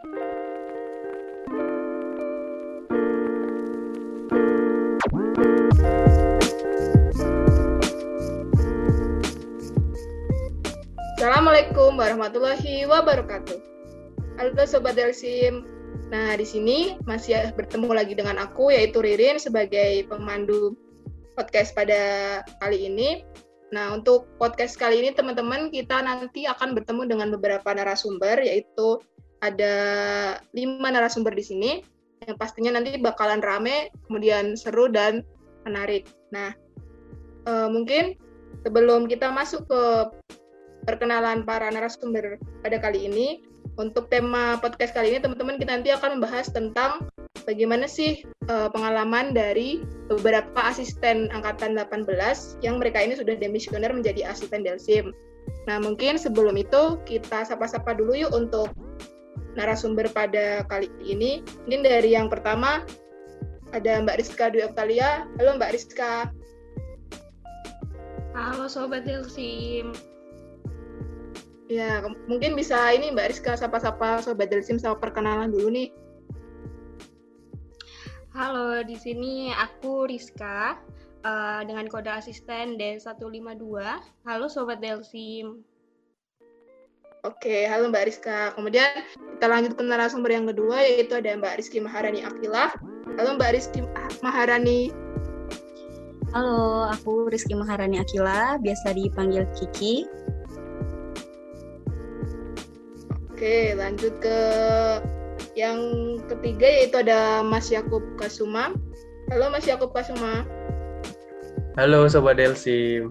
Assalamualaikum 0.00 0.16
warahmatullahi 12.00 12.88
wabarakatuh. 12.88 13.60
Halo 14.40 14.64
Sobat 14.64 14.96
Delsim. 14.96 15.68
Nah, 16.08 16.32
di 16.32 16.48
sini 16.48 16.96
masih 17.04 17.52
bertemu 17.52 17.92
lagi 17.92 18.16
dengan 18.16 18.40
aku, 18.40 18.72
yaitu 18.72 19.04
Ririn, 19.04 19.36
sebagai 19.36 20.08
pemandu 20.08 20.80
podcast 21.36 21.76
pada 21.76 22.40
kali 22.64 22.88
ini. 22.88 23.20
Nah, 23.76 23.92
untuk 23.92 24.32
podcast 24.40 24.80
kali 24.80 25.04
ini 25.04 25.12
teman-teman 25.12 25.68
kita 25.68 26.00
nanti 26.00 26.48
akan 26.48 26.72
bertemu 26.72 27.04
dengan 27.04 27.28
beberapa 27.36 27.68
narasumber 27.76 28.40
yaitu 28.40 28.96
ada 29.40 29.74
lima 30.52 30.88
narasumber 30.92 31.32
di 31.32 31.44
sini 31.44 31.70
yang 32.28 32.36
pastinya 32.36 32.76
nanti 32.76 33.00
bakalan 33.00 33.40
rame, 33.40 33.88
kemudian 34.04 34.52
seru 34.52 34.92
dan 34.92 35.24
menarik. 35.64 36.04
Nah, 36.32 36.52
uh, 37.48 37.68
mungkin 37.72 38.16
sebelum 38.64 39.08
kita 39.08 39.32
masuk 39.32 39.64
ke 39.64 39.82
perkenalan 40.84 41.48
para 41.48 41.72
narasumber 41.72 42.36
pada 42.60 42.76
kali 42.76 43.08
ini, 43.08 43.40
untuk 43.80 44.12
tema 44.12 44.60
podcast 44.60 44.92
kali 44.92 45.16
ini 45.16 45.18
teman-teman 45.24 45.56
kita 45.56 45.72
nanti 45.80 45.90
akan 45.94 46.20
membahas 46.20 46.52
tentang 46.52 47.08
bagaimana 47.48 47.88
sih 47.88 48.20
uh, 48.52 48.68
pengalaman 48.68 49.32
dari 49.32 49.80
beberapa 50.12 50.60
asisten 50.68 51.32
angkatan 51.32 51.78
18 51.78 52.04
yang 52.60 52.76
mereka 52.76 53.00
ini 53.00 53.16
sudah 53.16 53.36
demisioner 53.40 53.88
menjadi 53.88 54.28
asisten 54.28 54.60
Delsim. 54.66 55.16
Nah, 55.64 55.80
mungkin 55.80 56.20
sebelum 56.20 56.56
itu 56.60 57.00
kita 57.08 57.48
sapa-sapa 57.48 57.96
dulu 57.96 58.12
yuk 58.12 58.32
untuk 58.36 58.68
narasumber 59.58 60.10
pada 60.12 60.62
kali 60.66 60.90
ini. 61.02 61.42
Mungkin 61.66 61.82
dari 61.82 62.14
yang 62.14 62.30
pertama 62.30 62.84
ada 63.70 64.02
Mbak 64.02 64.18
Rizka 64.18 64.50
Dwi 64.50 64.66
Oktalia. 64.66 65.26
Halo 65.38 65.58
Mbak 65.58 65.72
Rizka. 65.74 66.30
Halo 68.34 68.66
Sobat 68.70 69.06
Delsim. 69.06 69.94
Ya, 71.70 72.02
mungkin 72.26 72.58
bisa 72.58 72.90
ini 72.90 73.14
Mbak 73.14 73.30
Rizka 73.30 73.52
sapa-sapa 73.54 74.22
Sobat 74.26 74.50
Delsim 74.50 74.78
sama 74.78 74.98
perkenalan 74.98 75.54
dulu 75.54 75.70
nih. 75.70 75.88
Halo, 78.34 78.82
di 78.86 78.94
sini 78.94 79.50
aku 79.54 80.06
Rizka 80.06 80.78
uh, 81.22 81.60
dengan 81.66 81.86
kode 81.86 82.10
asisten 82.10 82.78
D152. 82.78 83.62
Halo 84.26 84.46
Sobat 84.50 84.82
Delsim. 84.82 85.62
Oke, 87.20 87.68
halo 87.68 87.92
Mbak 87.92 88.04
Rizka. 88.08 88.56
Kemudian 88.56 89.04
kita 89.36 89.44
lanjut 89.44 89.76
ke 89.76 89.84
narasumber 89.84 90.32
yang 90.32 90.48
kedua 90.48 90.80
yaitu 90.80 91.20
ada 91.20 91.36
Mbak 91.36 91.60
Rizky 91.60 91.76
Maharani 91.76 92.24
Akila. 92.24 92.72
Halo 93.20 93.36
Mbak 93.36 93.50
Rizky 93.52 93.84
Maharani. 94.24 94.88
Halo, 96.32 96.88
aku 96.88 97.28
Rizky 97.28 97.52
Maharani 97.52 98.00
Akila, 98.00 98.56
biasa 98.64 98.96
dipanggil 98.96 99.44
Kiki. 99.52 100.08
Oke, 103.28 103.76
lanjut 103.76 104.16
ke 104.24 104.38
yang 105.60 106.16
ketiga 106.24 106.64
yaitu 106.64 107.04
ada 107.04 107.44
Mas 107.44 107.68
Yakub 107.68 108.00
Kasuma. 108.16 108.72
Halo 109.28 109.52
Mas 109.52 109.68
Yakub 109.68 109.92
Kasuma. 109.92 110.48
Halo 111.76 112.08
Sobat 112.08 112.40
Delsi. 112.40 113.04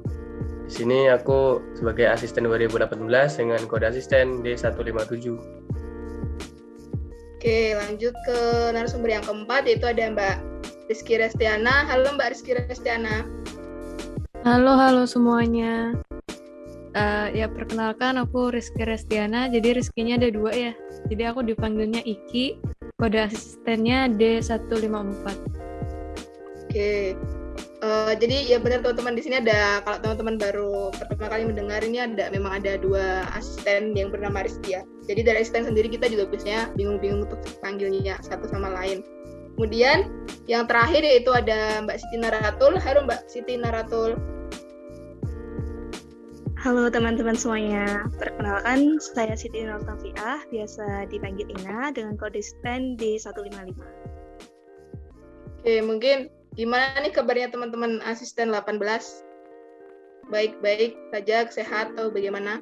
Di 0.70 0.86
sini 0.86 1.10
aku 1.10 1.58
sebagai 1.74 2.06
asisten 2.06 2.46
2018 2.46 2.94
dengan 3.42 3.58
kode 3.66 3.90
asisten 3.90 4.46
D157. 4.46 5.34
Oke, 7.42 7.74
lanjut 7.74 8.14
ke 8.14 8.40
narasumber 8.78 9.18
yang 9.18 9.26
keempat 9.26 9.66
yaitu 9.66 9.90
ada 9.90 10.14
Mbak 10.14 10.38
Rizky 10.86 11.18
Restiana. 11.18 11.90
Halo 11.90 12.14
Mbak 12.14 12.38
Rizky 12.38 12.54
Restiana. 12.54 13.26
Halo, 14.46 14.78
halo 14.78 15.10
semuanya. 15.10 15.98
Uh, 16.94 17.34
ya 17.34 17.50
perkenalkan 17.50 18.22
aku 18.22 18.54
Rizky 18.54 18.86
Restiana. 18.86 19.50
Jadi 19.50 19.74
Rizkynya 19.74 20.22
ada 20.22 20.30
dua 20.30 20.54
ya. 20.54 20.74
Jadi 21.10 21.24
aku 21.26 21.50
dipanggilnya 21.50 22.06
Iki. 22.06 22.62
Kode 23.02 23.26
asistennya 23.26 24.06
D154. 24.06 25.26
Oke. 26.62 27.18
Uh, 27.80 28.12
jadi 28.12 28.44
ya 28.44 28.58
benar 28.60 28.84
teman-teman 28.84 29.16
di 29.16 29.24
sini 29.24 29.40
ada 29.40 29.80
kalau 29.88 30.04
teman-teman 30.04 30.36
baru 30.36 30.92
pertama 30.92 31.32
kali 31.32 31.48
mendengar 31.48 31.80
ini 31.80 32.04
ada 32.04 32.28
memang 32.28 32.60
ada 32.60 32.76
dua 32.76 33.24
asisten 33.40 33.96
yang 33.96 34.12
bernama 34.12 34.44
Rizky 34.44 34.76
ya. 34.76 34.84
Jadi 35.08 35.24
dari 35.24 35.40
asisten 35.40 35.64
sendiri 35.64 35.88
kita 35.88 36.12
juga 36.12 36.28
biasanya 36.28 36.76
bingung-bingung 36.76 37.24
untuk 37.24 37.40
panggilnya 37.64 38.20
satu 38.20 38.52
sama 38.52 38.68
lain. 38.76 39.00
Kemudian 39.56 40.12
yang 40.52 40.68
terakhir 40.68 41.08
yaitu 41.08 41.32
ada 41.32 41.80
Mbak 41.88 42.04
Siti 42.04 42.18
Naratul. 42.20 42.74
Halo 42.84 43.00
Mbak 43.08 43.22
Siti 43.32 43.56
Naratul. 43.56 44.20
Halo 46.60 46.92
teman-teman 46.92 47.40
semuanya, 47.40 48.04
perkenalkan 48.20 49.00
saya 49.00 49.40
Siti 49.40 49.64
Nur 49.64 49.80
Tafiah, 49.80 50.44
biasa 50.52 51.08
dipanggil 51.08 51.48
Ina 51.56 51.96
dengan 51.96 52.20
kode 52.20 52.44
stand 52.44 53.00
D155. 53.00 53.80
Oke, 55.64 55.76
mungkin 55.80 56.28
gimana 56.58 56.98
nih 57.02 57.14
kabarnya 57.14 57.50
teman-teman 57.54 58.02
asisten 58.06 58.54
18? 58.54 58.80
Baik-baik 60.30 60.94
saja, 61.10 61.50
sehat 61.50 61.98
atau 61.98 62.14
bagaimana? 62.14 62.62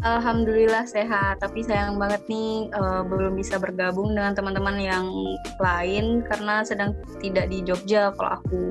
Alhamdulillah 0.00 0.88
sehat, 0.88 1.44
tapi 1.44 1.60
sayang 1.60 2.00
banget 2.00 2.24
nih 2.24 2.72
uh, 2.72 3.04
belum 3.04 3.36
bisa 3.36 3.60
bergabung 3.60 4.16
dengan 4.16 4.32
teman-teman 4.32 4.80
yang 4.80 5.12
lain 5.60 6.24
karena 6.24 6.64
sedang 6.64 6.96
tidak 7.20 7.52
di 7.52 7.60
Jogja 7.60 8.08
kalau 8.16 8.40
aku. 8.40 8.64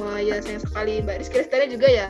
Wah 0.00 0.20
ya 0.20 0.40
sayang 0.40 0.64
sekali 0.64 1.04
Mbak 1.04 1.16
Rizky 1.20 1.36
Restari 1.44 1.66
juga 1.68 1.88
ya? 1.88 2.08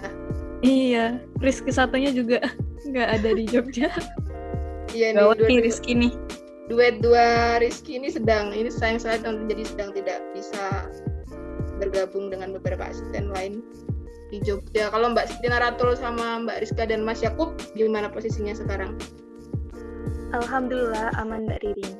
Iya, 0.62 1.18
Rizky 1.42 1.74
satunya 1.74 2.14
juga 2.14 2.38
nggak 2.90 3.08
ada 3.18 3.30
di 3.34 3.44
Jogja. 3.50 3.90
iya 4.94 5.10
nih, 5.10 5.18
dua, 5.18 5.34
nih 5.34 5.58
Rizky 5.66 5.98
nih. 5.98 6.14
Duet 6.66 6.98
dua 6.98 7.56
Rizky 7.62 7.94
ini 7.94 8.10
sedang, 8.10 8.50
ini 8.50 8.66
sayang 8.66 8.98
sekali 8.98 9.46
jadi 9.46 9.62
sedang 9.62 9.90
tidak 9.94 10.18
bisa 10.34 10.90
bergabung 11.78 12.26
dengan 12.26 12.50
beberapa 12.58 12.90
asisten 12.90 13.30
lain 13.30 13.62
di 14.34 14.42
Jogja. 14.42 14.90
Kalau 14.90 15.14
Mbak 15.14 15.30
Siti 15.30 15.46
Naratul 15.46 15.94
sama 15.94 16.42
Mbak 16.42 16.66
Rizka 16.66 16.82
dan 16.90 17.06
Mas 17.06 17.22
Yakub, 17.22 17.54
gimana 17.78 18.10
posisinya 18.10 18.50
sekarang? 18.58 18.98
Alhamdulillah 20.34 21.14
aman 21.22 21.46
Mbak 21.46 21.62
Ririn. 21.62 21.94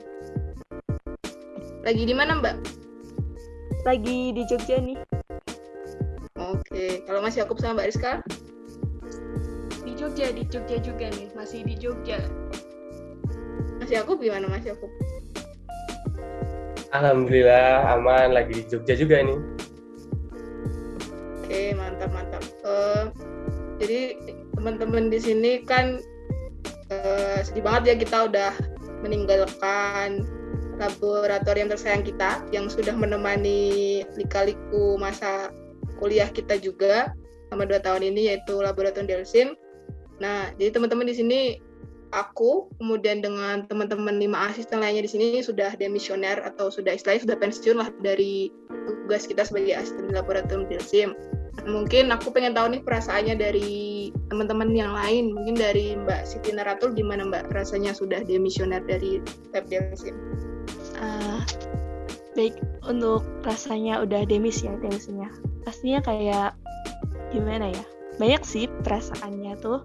Lagi 1.87 2.03
di 2.03 2.15
mana 2.19 2.43
Mbak? 2.43 2.56
Lagi 3.87 4.34
di 4.34 4.43
Jogja 4.50 4.83
nih. 4.83 4.98
Oke, 6.43 7.06
kalau 7.06 7.22
Mas 7.22 7.38
Yakub 7.38 7.62
sama 7.62 7.78
Mbak 7.78 7.88
Rizka? 7.94 8.12
Di 9.87 9.94
Jogja, 9.94 10.34
di 10.34 10.43
Jogja 10.50 10.83
juga 10.83 11.06
nih, 11.15 11.31
masih 11.38 11.62
di 11.62 11.78
Jogja. 11.78 12.19
Mas 13.87 14.03
Yakub 14.03 14.19
gimana 14.19 14.51
Mas 14.51 14.67
Yakub? 14.67 14.91
Alhamdulillah 16.91 17.87
aman, 17.95 18.35
lagi 18.35 18.59
di 18.59 18.63
Jogja 18.67 18.99
juga 18.99 19.23
nih. 19.23 19.39
Oke, 21.39 21.71
mantap 21.79 22.11
mantap. 22.11 22.43
Uh, 22.67 23.15
jadi 23.79 24.19
teman-teman 24.59 25.07
di 25.07 25.23
sini 25.23 25.63
kan 25.63 26.03
uh, 26.91 27.39
sedih 27.47 27.63
banget 27.63 27.95
ya 27.95 27.95
kita 28.03 28.27
udah 28.27 28.53
meninggalkan 29.07 30.27
laboratorium 30.83 31.71
tersayang 31.71 32.03
kita 32.03 32.43
yang 32.51 32.67
sudah 32.67 32.91
menemani 32.91 34.03
lika-liku 34.19 34.99
masa 34.99 35.55
kuliah 36.03 36.27
kita 36.27 36.59
juga 36.59 37.15
selama 37.47 37.71
dua 37.71 37.79
tahun 37.79 38.03
ini 38.03 38.35
yaitu 38.35 38.59
laboratorium 38.59 39.07
Delsim. 39.07 39.55
Nah, 40.19 40.51
jadi 40.59 40.75
teman-teman 40.75 41.07
di 41.07 41.15
sini 41.15 41.41
aku 42.16 42.72
kemudian 42.80 43.21
dengan 43.21 43.68
teman-teman 43.68 44.16
lima 44.16 44.48
asisten 44.48 44.80
lainnya 44.80 45.04
di 45.04 45.10
sini 45.13 45.45
sudah 45.45 45.77
demisioner 45.77 46.41
atau 46.41 46.72
sudah 46.72 46.97
istilahnya 46.97 47.28
sudah 47.28 47.36
pensiun 47.36 47.77
lah 47.77 47.92
dari 48.01 48.48
tugas 48.89 49.28
kita 49.28 49.45
sebagai 49.45 49.77
asisten 49.77 50.10
laboratorium 50.10 50.65
Delsim. 50.66 51.13
Nah, 51.60 51.65
mungkin 51.68 52.09
aku 52.09 52.33
pengen 52.33 52.57
tahu 52.57 52.72
nih 52.72 52.83
perasaannya 52.83 53.36
dari 53.36 54.09
teman-teman 54.33 54.72
yang 54.72 54.92
lain. 54.97 55.33
Mungkin 55.36 55.57
dari 55.57 55.97
Mbak 55.97 56.24
Siti 56.24 56.57
Naratul 56.57 56.97
gimana 56.97 57.28
Mbak 57.28 57.53
rasanya 57.53 57.92
sudah 57.92 58.24
demisioner 58.24 58.80
dari 58.89 59.21
Lab 59.53 59.69
Delsim? 59.69 60.16
Uh, 60.97 61.45
baik 62.36 62.57
untuk 62.84 63.24
rasanya 63.42 64.04
udah 64.04 64.28
demis 64.28 64.60
ya 64.60 64.77
demisnya 64.78 65.33
pastinya 65.65 66.04
kayak 66.04 66.51
gimana 67.33 67.72
ya 67.72 67.84
banyak 68.21 68.45
sih 68.45 68.69
perasaannya 68.84 69.57
tuh 69.59 69.80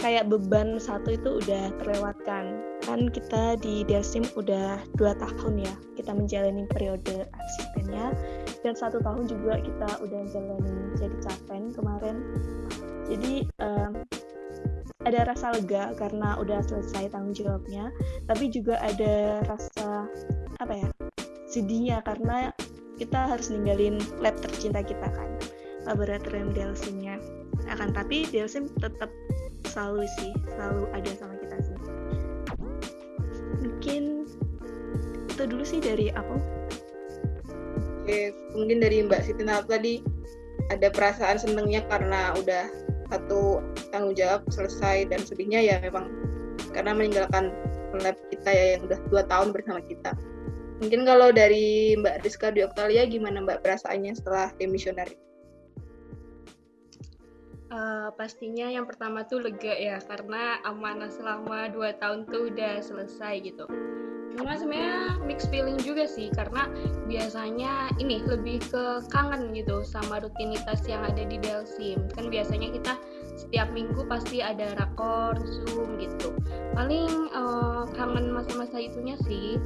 kayak 0.00 0.32
beban 0.32 0.80
satu 0.80 1.14
itu 1.14 1.38
udah 1.44 1.70
terlewatkan. 1.78 2.58
Kan 2.80 3.12
kita 3.12 3.60
di 3.60 3.84
Delsim 3.84 4.24
udah 4.34 4.80
dua 4.96 5.12
tahun 5.20 5.60
ya 5.62 5.74
kita 5.94 6.16
menjalani 6.16 6.64
periode 6.72 7.28
asistennya 7.28 8.16
dan 8.64 8.74
satu 8.74 8.98
tahun 9.04 9.28
juga 9.28 9.60
kita 9.60 9.88
udah 10.00 10.18
menjalani 10.26 10.74
jadi 10.96 11.16
capen 11.20 11.62
kemarin. 11.76 12.16
Jadi 13.06 13.44
um, 13.60 14.00
ada 15.04 15.28
rasa 15.28 15.52
lega 15.56 15.92
karena 15.96 16.36
udah 16.40 16.60
selesai 16.64 17.12
tanggung 17.12 17.36
jawabnya, 17.36 17.92
tapi 18.28 18.52
juga 18.52 18.80
ada 18.80 19.44
rasa 19.48 20.08
apa 20.60 20.74
ya 20.76 20.88
sedihnya 21.50 21.98
karena 22.06 22.54
kita 23.00 23.32
harus 23.32 23.50
ninggalin 23.50 23.98
lab 24.22 24.36
tercinta 24.38 24.84
kita 24.84 25.08
kan 25.08 25.28
laboratorium 25.88 26.52
Delsim-nya 26.52 27.18
akan 27.66 27.90
tapi 27.90 28.28
Delsim 28.28 28.70
tetap 28.78 29.10
selalu 29.68 30.08
sih 30.20 30.32
selalu 30.56 30.84
ada 30.96 31.10
sama 31.18 31.34
kita 31.40 31.56
sih 31.60 31.76
mungkin 33.60 34.02
itu 35.28 35.42
dulu 35.44 35.64
sih 35.64 35.80
dari 35.80 36.08
aku 36.12 36.38
Oke, 38.00 38.32
mungkin 38.56 38.80
dari 38.80 39.04
Mbak 39.06 39.22
Siti 39.22 39.44
tadi 39.46 40.02
ada 40.72 40.88
perasaan 40.90 41.36
senengnya 41.36 41.84
karena 41.86 42.32
udah 42.32 42.66
satu 43.06 43.60
tanggung 43.94 44.18
jawab 44.18 44.46
selesai 44.50 45.06
dan 45.12 45.20
sedihnya 45.22 45.60
ya 45.62 45.76
memang 45.78 46.08
karena 46.74 46.90
meninggalkan 46.90 47.54
lab 48.00 48.16
kita 48.30 48.50
ya 48.50 48.64
yang 48.74 48.86
udah 48.86 48.98
dua 49.10 49.22
tahun 49.26 49.54
bersama 49.54 49.78
kita. 49.84 50.14
Mungkin 50.80 51.04
kalau 51.04 51.28
dari 51.28 51.94
Mbak 52.00 52.24
Rizka 52.24 52.48
di 52.50 52.64
Oktalia 52.64 53.04
gimana 53.04 53.44
Mbak 53.44 53.62
perasaannya 53.62 54.16
setelah 54.16 54.48
demisionari? 54.56 55.14
Uh, 57.70 58.10
pastinya 58.18 58.66
yang 58.66 58.82
pertama 58.82 59.22
tuh 59.22 59.46
lega 59.46 59.70
ya 59.70 60.02
karena 60.02 60.58
amanah 60.66 61.06
selama 61.06 61.70
dua 61.70 61.94
tahun 62.02 62.26
tuh 62.26 62.50
udah 62.50 62.82
selesai 62.82 63.46
gitu. 63.46 63.70
Cuma 64.34 64.58
sebenarnya 64.58 65.22
mix 65.22 65.46
feeling 65.46 65.78
juga 65.78 66.06
sih 66.10 66.34
karena 66.34 66.66
biasanya 67.06 67.94
ini 68.02 68.26
lebih 68.26 68.58
ke 68.74 69.06
kangen 69.14 69.54
gitu 69.54 69.86
sama 69.86 70.18
rutinitas 70.18 70.82
yang 70.90 71.06
ada 71.06 71.22
di 71.22 71.38
Delsim. 71.38 72.10
Kan 72.10 72.26
biasanya 72.26 72.74
kita 72.74 72.98
setiap 73.38 73.70
minggu 73.70 74.02
pasti 74.10 74.42
ada 74.42 74.74
rakor, 74.74 75.38
zoom 75.38 75.94
gitu. 76.02 76.34
Paling 76.74 77.30
uh, 77.30 77.86
kangen 77.94 78.34
masa-masa 78.34 78.82
itunya 78.82 79.14
sih 79.22 79.62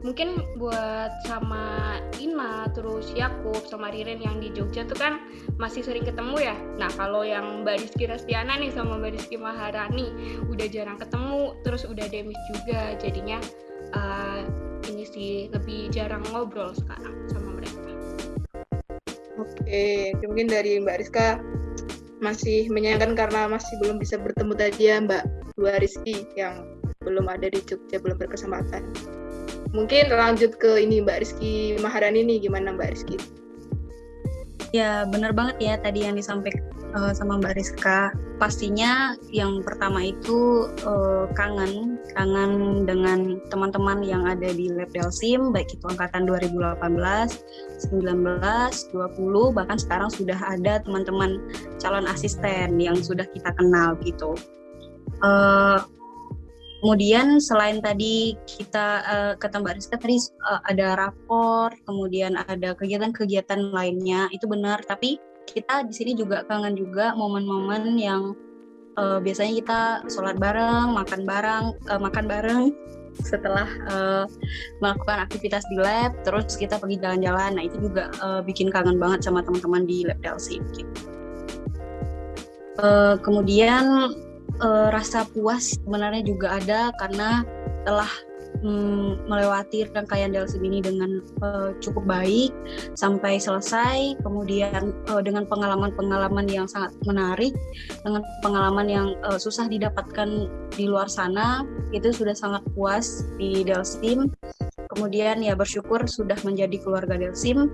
mungkin 0.00 0.40
buat 0.56 1.12
sama 1.28 1.96
Ina 2.16 2.72
terus 2.72 3.12
Yakub 3.12 3.60
sama 3.68 3.92
Ririn 3.92 4.20
yang 4.20 4.40
di 4.40 4.48
Jogja 4.52 4.88
tuh 4.88 4.96
kan 4.96 5.20
masih 5.60 5.84
sering 5.84 6.08
ketemu 6.08 6.40
ya. 6.40 6.56
Nah 6.80 6.88
kalau 6.96 7.20
yang 7.20 7.64
Mbak 7.64 7.84
Rizky 7.84 8.08
Rastiana 8.08 8.56
nih 8.56 8.72
sama 8.72 8.96
Mbak 8.96 9.20
Rizky 9.20 9.36
Maharani 9.36 10.08
udah 10.48 10.66
jarang 10.72 10.96
ketemu 10.96 11.52
terus 11.64 11.84
udah 11.84 12.06
demis 12.08 12.40
juga 12.48 12.96
jadinya 12.96 13.38
uh, 13.92 14.40
ini 14.88 15.04
sih 15.04 15.32
lebih 15.52 15.92
jarang 15.92 16.24
ngobrol 16.32 16.72
sekarang 16.72 17.14
sama 17.28 17.60
mereka. 17.60 17.80
Oke 19.36 20.16
mungkin 20.24 20.48
dari 20.48 20.80
Mbak 20.80 20.96
Rizka 20.96 21.40
masih 22.20 22.68
menyayangkan 22.68 23.16
karena 23.16 23.48
masih 23.48 23.80
belum 23.80 23.96
bisa 23.96 24.20
bertemu 24.20 24.52
tadi 24.56 24.82
ya 24.88 24.96
Mbak 25.00 25.22
Dua 25.56 25.76
Rizky 25.76 26.24
yang 26.36 26.80
belum 27.00 27.28
ada 27.28 27.48
di 27.48 27.60
Jogja 27.64 27.96
belum 27.96 28.20
berkesempatan 28.20 29.19
Mungkin 29.70 30.10
lanjut 30.10 30.58
ke 30.58 30.82
ini 30.82 30.98
Mbak 31.02 31.18
Rizky 31.22 31.78
Maharani 31.78 32.26
nih, 32.26 32.38
gimana 32.42 32.74
Mbak 32.74 32.90
Rizky? 32.90 33.16
Ya 34.70 35.02
benar 35.06 35.34
banget 35.34 35.56
ya 35.58 35.74
tadi 35.82 36.06
yang 36.06 36.14
disampaikan 36.14 36.62
uh, 36.94 37.12
sama 37.14 37.38
Mbak 37.38 37.54
Rizka. 37.58 38.14
Pastinya 38.38 39.14
yang 39.28 39.60
pertama 39.60 40.00
itu 40.10 40.70
uh, 40.86 41.28
kangen, 41.36 42.00
kangen 42.16 42.82
dengan 42.88 43.36
teman-teman 43.52 44.00
yang 44.00 44.24
ada 44.24 44.48
di 44.50 44.72
Lab 44.72 44.90
Delsim, 44.94 45.52
baik 45.52 45.68
itu 45.70 45.84
angkatan 45.86 46.24
2018, 46.24 46.80
19, 47.92 48.40
20, 48.40 49.56
bahkan 49.58 49.78
sekarang 49.78 50.08
sudah 50.08 50.38
ada 50.40 50.80
teman-teman 50.80 51.38
calon 51.76 52.08
asisten 52.08 52.80
yang 52.80 52.96
sudah 52.96 53.28
kita 53.28 53.52
kenal 53.54 53.98
gitu. 54.00 54.32
Uh, 55.20 55.84
Kemudian 56.80 57.36
selain 57.44 57.84
tadi 57.84 58.32
kita 58.48 58.86
uh, 59.04 59.32
kata 59.36 59.60
Mbak 59.60 59.74
Rizka 59.76 59.96
tadi 60.00 60.16
uh, 60.48 60.64
ada 60.64 60.96
rapor, 60.96 61.76
kemudian 61.84 62.40
ada 62.40 62.72
kegiatan-kegiatan 62.72 63.68
lainnya 63.68 64.32
itu 64.32 64.48
benar. 64.48 64.80
Tapi 64.88 65.20
kita 65.44 65.84
di 65.84 65.92
sini 65.92 66.12
juga 66.16 66.40
kangen 66.48 66.72
juga 66.80 67.12
momen-momen 67.12 68.00
yang 68.00 68.32
uh, 68.96 69.20
biasanya 69.20 69.52
kita 69.60 69.80
sholat 70.08 70.40
bareng, 70.40 70.96
makan 70.96 71.28
bareng, 71.28 71.64
uh, 71.92 72.00
makan 72.00 72.24
bareng 72.24 72.72
setelah 73.28 73.68
uh, 73.92 74.24
melakukan 74.80 75.28
aktivitas 75.28 75.60
di 75.68 75.76
lab, 75.76 76.16
terus 76.24 76.56
kita 76.56 76.80
pergi 76.80 76.96
jalan-jalan. 76.96 77.60
Nah 77.60 77.64
itu 77.68 77.76
juga 77.76 78.08
uh, 78.24 78.40
bikin 78.40 78.72
kangen 78.72 78.96
banget 78.96 79.20
sama 79.28 79.44
teman-teman 79.44 79.84
di 79.84 80.08
lab 80.08 80.16
Delsi. 80.24 80.64
Gitu. 80.72 80.88
Uh, 82.80 83.20
kemudian 83.20 84.16
uh, 84.58 84.88
rasa 84.90 85.22
puas 85.30 85.78
sebenarnya 85.78 86.26
juga 86.26 86.58
ada 86.58 86.90
karena 86.98 87.46
telah 87.86 88.10
mm, 88.60 89.30
melewati 89.30 89.88
rangkaian 89.94 90.34
Delsim 90.34 90.60
ini 90.66 90.82
dengan 90.82 91.22
uh, 91.40 91.70
cukup 91.78 92.04
baik 92.04 92.50
sampai 92.98 93.38
selesai 93.38 94.18
kemudian 94.20 94.92
uh, 95.08 95.22
dengan 95.22 95.46
pengalaman-pengalaman 95.46 96.50
yang 96.50 96.66
sangat 96.66 96.92
menarik 97.06 97.54
dengan 98.02 98.26
pengalaman 98.42 98.86
yang 98.90 99.06
uh, 99.24 99.38
susah 99.38 99.70
didapatkan 99.70 100.50
di 100.74 100.84
luar 100.90 101.06
sana 101.06 101.64
itu 101.94 102.10
sudah 102.10 102.34
sangat 102.34 102.62
puas 102.74 103.24
di 103.38 103.62
Delsim 103.62 104.28
kemudian 104.90 105.40
ya 105.40 105.54
bersyukur 105.54 106.02
sudah 106.10 106.36
menjadi 106.42 106.76
keluarga 106.82 107.14
Delsim 107.16 107.70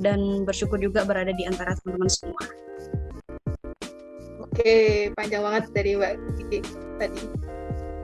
dan 0.00 0.48
bersyukur 0.48 0.80
juga 0.80 1.04
berada 1.04 1.30
di 1.34 1.44
antara 1.44 1.76
teman-teman 1.76 2.08
semua. 2.08 2.42
Oke, 4.60 5.08
panjang 5.16 5.40
banget 5.40 5.64
dari 5.72 5.96
Mbak 5.96 6.12
Kiki 6.36 6.60
tadi. 7.00 7.24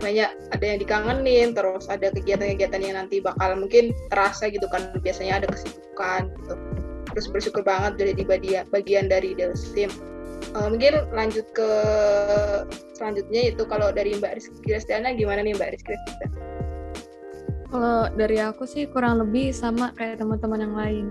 Banyak 0.01 0.31
ada 0.57 0.65
yang 0.65 0.81
dikangenin, 0.81 1.53
terus 1.53 1.85
ada 1.93 2.09
kegiatan-kegiatan 2.17 2.81
yang 2.81 2.97
nanti 2.97 3.21
bakal 3.21 3.61
mungkin 3.61 3.93
terasa 4.09 4.49
gitu 4.49 4.65
kan. 4.73 4.89
Biasanya 5.05 5.45
ada 5.45 5.53
kesibukan 5.53 6.33
gitu. 6.33 6.55
Terus 7.13 7.27
bersyukur 7.29 7.61
banget 7.61 8.01
jadi 8.01 8.25
bagian, 8.25 8.65
bagian 8.73 9.05
dari 9.05 9.37
Delsim. 9.37 9.93
Uh, 10.57 10.73
mungkin 10.73 11.05
lanjut 11.13 11.45
ke 11.53 11.71
selanjutnya 12.97 13.53
itu 13.53 13.69
kalau 13.69 13.93
dari 13.93 14.17
Mbak 14.17 14.41
Rizky 14.41 14.73
Restiana 14.73 15.13
gimana 15.13 15.45
nih 15.45 15.53
Mbak 15.61 15.77
Rizky 15.77 15.93
Restiana? 15.93 16.29
Kalau 17.69 18.09
dari 18.17 18.41
aku 18.41 18.65
sih 18.65 18.89
kurang 18.89 19.21
lebih 19.21 19.53
sama 19.53 19.93
kayak 19.93 20.25
teman-teman 20.25 20.65
yang 20.65 20.73
lain. 20.73 21.07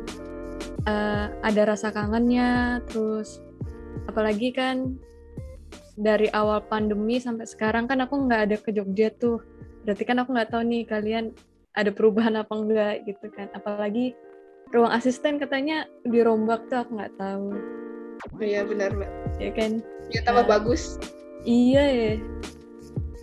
Uh, 0.89 1.30
ada 1.45 1.69
rasa 1.69 1.94
kangennya, 1.94 2.81
terus 2.89 3.45
apalagi 4.09 4.50
kan 4.50 4.97
dari 5.95 6.27
awal 6.36 6.59
pandemi 6.68 7.19
sampai 7.19 7.47
sekarang 7.47 7.88
kan 7.88 8.03
aku 8.03 8.27
nggak 8.27 8.42
ada 8.51 8.57
ke 8.59 8.71
Jogja 8.75 9.12
tuh. 9.15 9.39
Berarti 9.88 10.04
kan 10.04 10.19
aku 10.19 10.35
nggak 10.35 10.52
tahu 10.52 10.64
nih 10.68 10.83
kalian 10.83 11.31
ada 11.75 11.92
perubahan 11.92 12.35
apa 12.40 12.52
enggak 12.52 13.07
gitu 13.07 13.28
kan. 13.31 13.47
Apalagi 13.56 14.16
ruang 14.75 14.92
asisten 14.92 15.40
katanya 15.40 15.87
dirombak 16.04 16.68
tuh 16.68 16.83
aku 16.83 16.92
nggak 16.99 17.16
tahu. 17.16 17.56
Iya 18.40 18.68
benar 18.68 18.92
mbak. 18.95 19.11
Ya 19.40 19.52
kan? 19.56 19.71
Ya 20.11 20.19
tambah 20.23 20.45
nah, 20.47 20.59
bagus. 20.59 20.99
Iya 21.47 21.83
ya. 21.83 22.14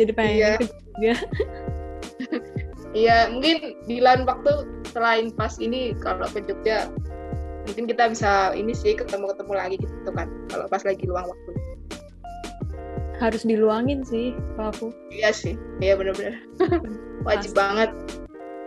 Jadi 0.00 0.10
pengen 0.16 0.36
iya. 0.36 0.52
ke 0.56 0.64
Jogja. 0.68 1.14
Iya 2.92 3.32
mungkin 3.32 3.80
di 3.88 4.04
lain 4.04 4.28
waktu 4.28 4.68
selain 4.92 5.32
pas 5.32 5.56
ini 5.56 5.96
kalau 5.96 6.28
ke 6.28 6.44
Jogja 6.44 6.92
mungkin 7.64 7.88
kita 7.88 8.12
bisa 8.12 8.52
ini 8.52 8.76
sih 8.76 8.92
ketemu-ketemu 8.92 9.52
lagi 9.56 9.76
gitu 9.80 10.10
kan 10.12 10.28
kalau 10.52 10.68
pas 10.68 10.84
lagi 10.84 11.00
luang 11.08 11.24
waktu 11.24 11.50
harus 13.22 13.46
diluangin 13.46 14.02
sih 14.02 14.34
kalau 14.58 14.74
aku. 14.74 14.88
Iya 15.14 15.30
sih 15.30 15.54
iya 15.78 15.94
benar-benar 15.94 16.42
wajib 17.28 17.54
Pasti. 17.54 17.60
banget. 17.62 17.90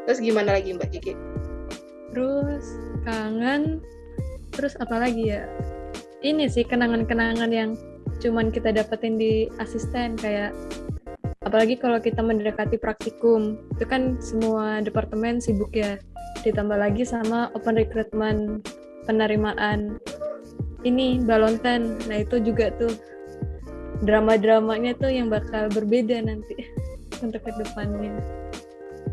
Terus 0.07 0.19
gimana 0.23 0.49
lagi 0.55 0.69
mbak 0.71 0.89
Kiki? 0.95 1.13
Terus 2.15 2.65
kangen 3.03 3.83
terus 4.55 4.79
apa 4.79 4.95
lagi 5.03 5.35
ya? 5.35 5.43
Ini 6.23 6.47
sih 6.47 6.63
kenangan-kenangan 6.63 7.51
yang 7.51 7.75
cuman 8.23 8.49
kita 8.49 8.71
dapetin 8.71 9.19
di 9.19 9.51
asisten 9.59 10.15
kayak 10.15 10.55
apalagi 11.43 11.75
kalau 11.75 11.99
kita 11.99 12.23
mendekati 12.23 12.79
praktikum. 12.79 13.59
Itu 13.75 13.83
kan 13.83 14.15
semua 14.23 14.79
departemen 14.79 15.43
sibuk 15.43 15.75
ya. 15.75 15.99
Ditambah 16.47 16.79
lagi 16.79 17.03
sama 17.03 17.51
open 17.51 17.75
recruitment 17.75 18.63
penerimaan 19.03 19.99
ini 20.85 21.17
balonten 21.25 21.97
nah 22.05 22.21
itu 22.21 22.37
juga 22.39 22.69
tuh 22.77 22.93
drama-dramanya 24.03 24.97
tuh 24.99 25.11
yang 25.11 25.31
bakal 25.31 25.71
berbeda 25.71 26.19
nanti 26.19 26.55
untuk 27.23 27.39
ke 27.45 27.51
depannya. 27.55 28.19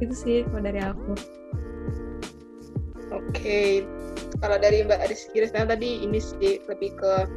Itu 0.03 0.15
sih 0.17 0.37
kalau 0.49 0.63
dari 0.65 0.81
aku. 0.83 1.13
Oke. 3.13 3.21
Okay. 3.37 3.71
kalau 4.41 4.59
dari 4.59 4.83
Mbak 4.83 5.07
Rizky 5.07 5.45
Rizky 5.45 5.63
tadi 5.63 6.03
ini 6.03 6.19
sih 6.19 6.59
lebih 6.67 6.99
ke 6.99 7.31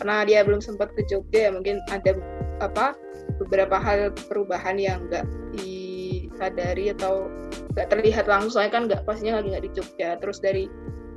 karena 0.00 0.24
dia 0.24 0.40
belum 0.46 0.62
sempat 0.62 0.94
ke 0.94 1.04
Jogja 1.10 1.48
ya 1.48 1.52
mungkin 1.52 1.82
ada 1.90 2.16
apa 2.62 2.94
beberapa 3.42 3.76
hal 3.76 4.14
perubahan 4.30 4.78
yang 4.78 5.04
nggak 5.10 5.26
disadari 5.58 6.94
atau 6.94 7.28
nggak 7.74 7.90
terlihat 7.92 8.30
langsung. 8.30 8.62
Soalnya 8.62 8.72
kan 8.72 8.82
nggak 8.88 9.02
pastinya 9.04 9.42
lagi 9.42 9.52
nggak 9.52 9.64
di 9.66 9.72
Jogja. 9.76 10.16
Terus 10.22 10.38
dari 10.40 10.64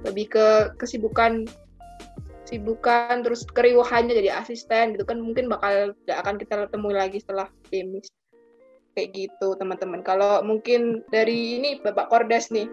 lebih 0.04 0.34
ke 0.34 0.48
kesibukan 0.82 1.46
kesibukan 2.52 3.24
terus 3.24 3.48
keriuhannya 3.48 4.12
jadi 4.12 4.44
asisten 4.44 5.00
gitu 5.00 5.08
kan 5.08 5.24
mungkin 5.24 5.48
bakal 5.48 5.96
gak 6.04 6.20
akan 6.20 6.36
kita 6.36 6.68
temui 6.68 6.92
lagi 6.92 7.24
setelah 7.24 7.48
demis 7.72 8.12
kayak 8.92 9.16
gitu 9.16 9.56
teman-teman 9.56 10.04
kalau 10.04 10.44
mungkin 10.44 11.00
dari 11.16 11.64
ini 11.64 11.80
Bapak 11.80 12.12
Kordes 12.12 12.52
nih 12.52 12.68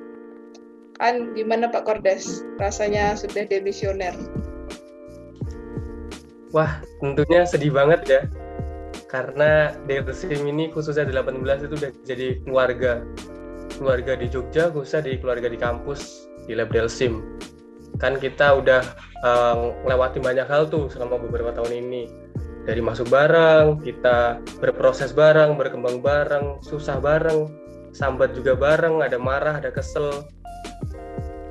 kan 0.99 1.31
gimana 1.39 1.71
Pak 1.71 1.87
Kordes 1.87 2.43
rasanya 2.59 3.15
sudah 3.15 3.47
demisioner 3.47 4.19
Wah, 6.49 6.81
tentunya 7.05 7.45
sedih 7.45 7.77
banget 7.77 8.01
ya. 8.09 8.23
Karena 9.05 9.77
Delsim 9.85 10.49
ini 10.49 10.73
khususnya 10.73 11.05
di 11.05 11.13
18 11.13 11.45
itu 11.69 11.77
udah 11.77 11.93
jadi 12.09 12.41
keluarga. 12.41 13.05
Keluarga 13.77 14.17
di 14.17 14.33
Jogja, 14.33 14.73
khususnya 14.73 15.13
di 15.13 15.21
keluarga 15.21 15.53
di 15.53 15.61
kampus, 15.61 16.25
di 16.49 16.57
Lab 16.57 16.73
Delsim. 16.73 17.21
Kan 17.97 18.21
kita 18.21 18.61
udah 18.61 18.85
uh, 19.25 20.21
banyak 20.21 20.45
hal 20.45 20.69
tuh 20.69 20.93
selama 20.93 21.17
beberapa 21.17 21.57
tahun 21.57 21.89
ini. 21.89 22.05
Dari 22.69 22.85
masuk 22.85 23.09
bareng, 23.09 23.81
kita 23.81 24.45
berproses 24.61 25.17
bareng, 25.17 25.57
berkembang 25.57 26.05
bareng, 26.05 26.61
susah 26.61 27.01
bareng, 27.01 27.49
sambat 27.97 28.37
juga 28.37 28.53
bareng, 28.53 29.01
ada 29.01 29.17
marah, 29.17 29.57
ada 29.57 29.73
kesel. 29.73 30.29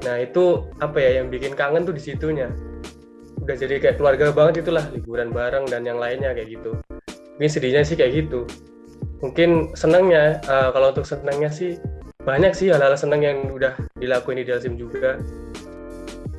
Nah 0.05 0.21
itu 0.21 0.69
apa 0.77 1.01
ya 1.01 1.19
yang 1.19 1.33
bikin 1.33 1.57
kangen 1.57 1.89
tuh 1.89 1.97
di 1.97 2.03
situnya 2.05 2.53
udah 3.47 3.55
jadi 3.55 3.79
kayak 3.79 3.95
keluarga 3.95 4.35
banget 4.35 4.67
itulah 4.67 4.83
liburan 4.91 5.31
bareng 5.31 5.71
dan 5.71 5.87
yang 5.87 5.95
lainnya 6.03 6.35
kayak 6.35 6.51
gitu 6.51 6.75
mungkin 7.39 7.47
sedihnya 7.47 7.87
sih 7.87 7.95
kayak 7.95 8.27
gitu 8.27 8.43
mungkin 9.23 9.71
senangnya 9.71 10.43
uh, 10.51 10.67
kalau 10.75 10.91
untuk 10.91 11.07
senangnya 11.07 11.47
sih 11.47 11.79
banyak 12.27 12.51
sih 12.51 12.67
hal-hal 12.67 12.91
senang 12.99 13.23
yang 13.23 13.47
udah 13.47 13.71
dilakuin 13.95 14.43
di 14.43 14.45
Delsim 14.51 14.75
juga 14.75 15.15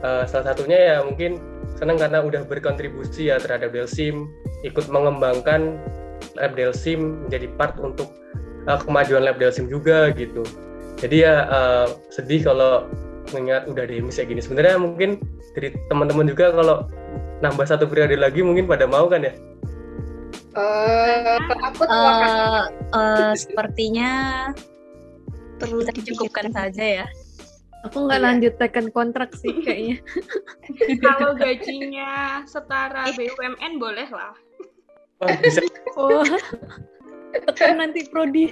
uh, 0.02 0.24
salah 0.26 0.52
satunya 0.52 0.78
ya 0.78 0.96
mungkin 1.02 1.38
senang 1.78 1.98
karena 1.98 2.22
udah 2.22 2.42
berkontribusi 2.46 3.30
ya 3.30 3.38
terhadap 3.38 3.70
Delsim 3.70 4.30
ikut 4.66 4.90
mengembangkan 4.90 5.78
lab 6.34 6.52
Delsim 6.58 7.26
menjadi 7.26 7.46
part 7.54 7.78
untuk 7.78 8.10
uh, 8.66 8.78
kemajuan 8.82 9.22
lab 9.26 9.38
Delsim 9.38 9.70
juga 9.70 10.10
gitu 10.14 10.42
jadi 10.98 11.16
ya 11.16 11.34
uh, 11.46 11.86
sedih 12.10 12.42
kalau 12.42 12.86
mengingat 13.30 13.68
udah 13.68 13.84
demis 13.84 14.16
kayak 14.16 14.34
gini 14.34 14.40
sebenarnya 14.42 14.76
mungkin 14.80 15.20
dari 15.54 15.74
teman-teman 15.90 16.26
juga 16.26 16.50
kalau 16.54 16.88
nambah 17.42 17.66
satu 17.66 17.86
periode 17.86 18.18
lagi 18.18 18.42
mungkin 18.42 18.66
pada 18.66 18.86
mau 18.86 19.06
kan 19.06 19.26
ya? 19.26 19.34
Uh, 20.58 21.38
aku 21.62 21.86
uh, 21.86 22.66
uh, 22.90 23.32
sepertinya 23.38 24.10
perlu 25.62 25.86
kita 25.86 26.14
cukupkan 26.14 26.50
saja 26.50 27.04
ya. 27.04 27.06
Aku 27.86 28.10
nggak 28.10 28.18
iya. 28.18 28.26
lanjut 28.26 28.54
tekan 28.58 28.86
kontrak 28.90 29.30
sih 29.38 29.54
kayaknya. 29.62 30.02
Kalau 31.04 31.38
gajinya 31.38 32.42
setara 32.42 33.06
BUMN 33.14 33.78
boleh 33.78 34.08
lah. 34.10 34.34
Oh, 35.22 35.30
bisa. 35.42 35.62
oh, 35.94 36.26
tekan 37.46 37.78
nanti 37.78 38.06
prodi. 38.10 38.50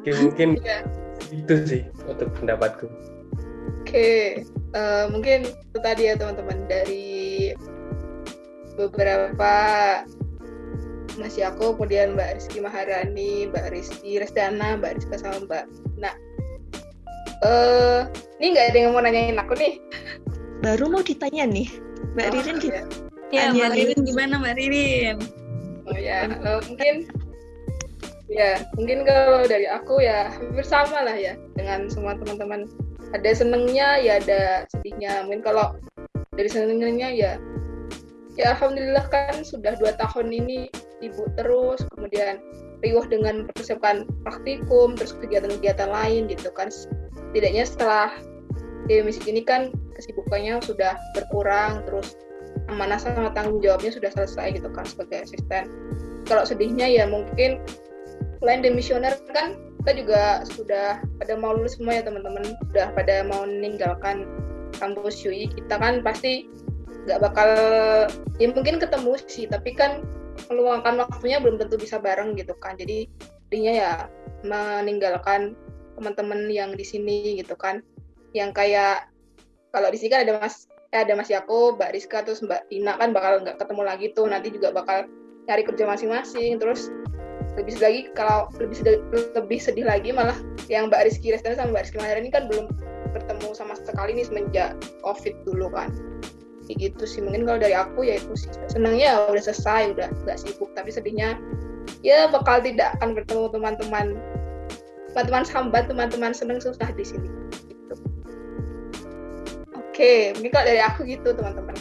Oke, 0.00 0.10
mungkin 0.20 0.56
ya. 0.64 0.84
itu 1.28 1.54
sih 1.68 1.82
untuk 2.08 2.32
pendapatku. 2.40 2.88
Oke, 3.84 4.44
uh, 4.72 5.08
mungkin 5.12 5.44
itu 5.44 5.78
tadi 5.84 6.08
ya 6.08 6.16
teman-teman 6.16 6.64
dari 6.68 7.52
beberapa 8.80 9.54
masih 11.20 11.46
aku, 11.46 11.78
kemudian 11.78 12.16
Mbak 12.18 12.40
Rizky 12.40 12.58
Maharani, 12.58 13.48
Mbak 13.52 13.70
Rizky 13.70 14.18
Resdana, 14.18 14.80
Mbak 14.80 14.98
Rizka 14.98 15.16
sama 15.20 15.46
Mbak. 15.46 15.64
Nah, 16.00 16.14
uh, 17.42 18.06
ini 18.38 18.54
nggak 18.54 18.66
ada 18.70 18.78
yang 18.78 18.92
mau 18.94 19.02
nanyain 19.02 19.38
aku 19.40 19.54
nih. 19.58 19.82
Baru 20.62 20.86
mau 20.92 21.02
ditanya 21.02 21.48
nih, 21.48 21.68
Mbak 22.14 22.26
oh, 22.28 22.32
Ririn 22.38 22.56
gitu. 22.62 22.80
Ya, 23.34 23.50
Mbak 23.50 23.70
Ririn 23.74 24.00
gimana 24.06 24.34
Mbak 24.38 24.54
Ririn? 24.60 25.16
Oh 25.84 25.98
ya, 25.98 26.30
uh, 26.30 26.60
mungkin 26.70 27.10
ya 28.34 28.64
mungkin 28.74 29.04
kalau 29.04 29.44
dari 29.44 29.68
aku 29.68 30.00
ya 30.00 30.32
hampir 30.32 30.64
sama 30.64 31.04
lah 31.04 31.14
ya 31.14 31.36
dengan 31.54 31.86
semua 31.92 32.16
teman-teman 32.16 32.66
ada 33.12 33.30
senengnya 33.30 34.00
ya 34.00 34.18
ada 34.18 34.64
sedihnya 34.72 35.28
mungkin 35.28 35.44
kalau 35.44 35.76
dari 36.34 36.50
senengnya 36.50 37.12
ya 37.12 37.32
ya 38.34 38.56
alhamdulillah 38.56 39.06
kan 39.12 39.46
sudah 39.46 39.78
dua 39.78 39.94
tahun 39.94 40.34
ini 40.34 40.66
sibuk 40.98 41.30
terus 41.38 41.84
kemudian 41.94 42.42
riuh 42.82 43.06
dengan 43.06 43.46
persiapan 43.54 44.04
praktikum 44.26 44.98
terus 44.98 45.14
kegiatan-kegiatan 45.20 45.88
lain 45.88 46.26
gitu 46.26 46.50
kan 46.52 46.72
tidaknya 47.34 47.66
setelah 47.66 48.14
di 48.86 49.02
misi 49.02 49.20
ini 49.26 49.42
kan 49.42 49.74
kesibukannya 49.98 50.62
sudah 50.62 50.94
berkurang 51.18 51.82
terus 51.84 52.14
amanah 52.70 52.96
sama 52.96 53.34
tanggung 53.34 53.60
jawabnya 53.60 53.90
sudah 53.92 54.10
selesai 54.14 54.56
gitu 54.56 54.68
kan 54.70 54.86
sebagai 54.86 55.26
asisten. 55.26 55.68
Kalau 56.24 56.46
sedihnya 56.46 56.88
ya 56.88 57.04
mungkin 57.04 57.60
selain 58.40 58.64
demisioner 58.64 59.18
kan 59.34 59.58
kita 59.84 60.00
juga 60.00 60.22
sudah 60.48 61.02
pada 61.20 61.36
mau 61.36 61.52
lulus 61.52 61.76
semua 61.76 62.00
ya 62.00 62.02
teman-teman. 62.06 62.56
Sudah 62.70 62.88
pada 62.96 63.26
mau 63.26 63.44
meninggalkan 63.44 64.24
kampus 64.78 65.22
UI 65.26 65.50
kita 65.52 65.76
kan 65.76 66.00
pasti 66.00 66.48
nggak 67.04 67.20
bakal 67.20 67.50
ya 68.40 68.48
mungkin 68.48 68.80
ketemu 68.80 69.12
sih 69.28 69.44
tapi 69.44 69.76
kan 69.76 70.00
meluangkan 70.48 71.04
waktunya 71.04 71.38
belum 71.38 71.60
tentu 71.60 71.76
bisa 71.76 72.00
bareng 72.00 72.38
gitu 72.38 72.56
kan. 72.62 72.78
Jadi 72.80 73.10
intinya 73.50 73.72
ya 73.72 73.92
meninggalkan 74.44 75.56
teman-teman 75.96 76.50
yang 76.50 76.74
di 76.74 76.84
sini 76.84 77.38
gitu 77.40 77.54
kan. 77.58 77.80
Yang 78.34 78.50
kayak 78.58 79.08
kalau 79.74 79.90
di 79.90 79.98
sini 79.98 80.10
kan 80.14 80.22
ada 80.26 80.38
mas 80.38 80.70
eh, 80.94 81.02
ada 81.02 81.14
mas 81.18 81.30
Yako, 81.30 81.74
Mbak 81.74 81.90
Rizka 81.94 82.22
terus 82.22 82.42
Mbak 82.42 82.70
Tina 82.70 82.94
kan 82.98 83.10
bakal 83.10 83.42
nggak 83.42 83.58
ketemu 83.58 83.82
lagi 83.82 84.06
tuh. 84.14 84.26
Nanti 84.30 84.48
juga 84.54 84.70
bakal 84.70 85.10
cari 85.50 85.62
kerja 85.66 85.84
masing-masing. 85.86 86.62
Terus 86.62 86.90
lebih 87.54 87.78
sedih 87.78 87.86
lagi 87.86 88.00
kalau 88.18 88.40
lebih 88.58 88.76
sedih, 88.76 88.98
lebih 89.38 89.58
sedih 89.62 89.86
lagi 89.86 90.10
malah 90.10 90.38
yang 90.66 90.90
Mbak 90.90 91.10
Rizky 91.10 91.30
Restana 91.30 91.58
sama 91.58 91.78
Mbak 91.78 91.82
Rizky 91.86 91.98
Mahara 92.02 92.18
ini 92.18 92.30
kan 92.34 92.50
belum 92.50 92.66
bertemu 93.14 93.54
sama 93.54 93.78
sekali 93.78 94.18
nih 94.18 94.26
semenjak 94.26 94.74
COVID 95.06 95.34
dulu 95.46 95.70
kan. 95.70 95.94
Kayak 96.66 96.90
gitu 96.90 97.04
sih. 97.04 97.20
Mungkin 97.22 97.46
kalau 97.46 97.60
dari 97.62 97.76
aku 97.76 98.08
ya 98.08 98.18
itu 98.18 98.34
sih. 98.34 98.50
Senangnya 98.72 99.30
udah 99.30 99.42
selesai 99.42 99.94
udah 99.94 100.08
nggak 100.26 100.38
sibuk. 100.40 100.72
Tapi 100.74 100.90
sedihnya 100.90 101.38
ya 102.00 102.26
bakal 102.32 102.64
tidak 102.64 102.96
akan 102.98 103.14
bertemu 103.14 103.46
teman-teman 103.52 104.06
teman-teman 105.14 105.46
sambat 105.46 105.86
teman-teman 105.86 106.34
seneng 106.34 106.58
susah 106.58 106.90
di 106.98 107.06
sini. 107.06 107.30
Gitu. 107.70 107.94
oke 109.78 110.12
mungkin 110.34 110.50
kalau 110.50 110.66
dari 110.66 110.82
aku 110.82 111.00
gitu 111.06 111.30
teman-teman. 111.30 111.78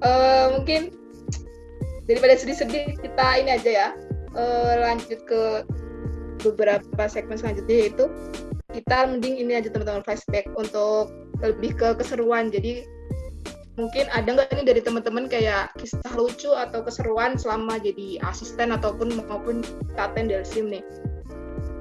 Uh, 0.00 0.56
mungkin 0.56 0.96
daripada 2.08 2.34
sedih-sedih 2.34 2.96
kita 2.96 3.26
ini 3.44 3.60
aja 3.60 3.70
ya. 3.70 3.88
Uh, 4.32 4.80
lanjut 4.80 5.20
ke 5.28 5.68
beberapa 6.40 7.04
segmen 7.04 7.36
selanjutnya 7.36 7.86
yaitu 7.86 8.08
kita 8.72 9.04
mending 9.04 9.36
ini 9.36 9.60
aja 9.60 9.68
teman-teman 9.68 10.00
flashback 10.00 10.48
untuk 10.56 11.12
lebih 11.44 11.76
ke 11.76 11.92
keseruan. 12.00 12.48
Jadi 12.48 12.88
mungkin 13.76 14.08
ada 14.16 14.32
nggak 14.32 14.48
ini 14.56 14.64
dari 14.64 14.80
teman-teman 14.80 15.28
kayak 15.28 15.76
kisah 15.76 16.12
lucu 16.16 16.48
atau 16.56 16.80
keseruan 16.80 17.36
selama 17.36 17.76
jadi 17.80 18.16
asisten 18.24 18.72
ataupun 18.72 19.12
maupun 19.28 19.60
katen 19.92 20.32
delsim 20.32 20.72
nih 20.72 20.84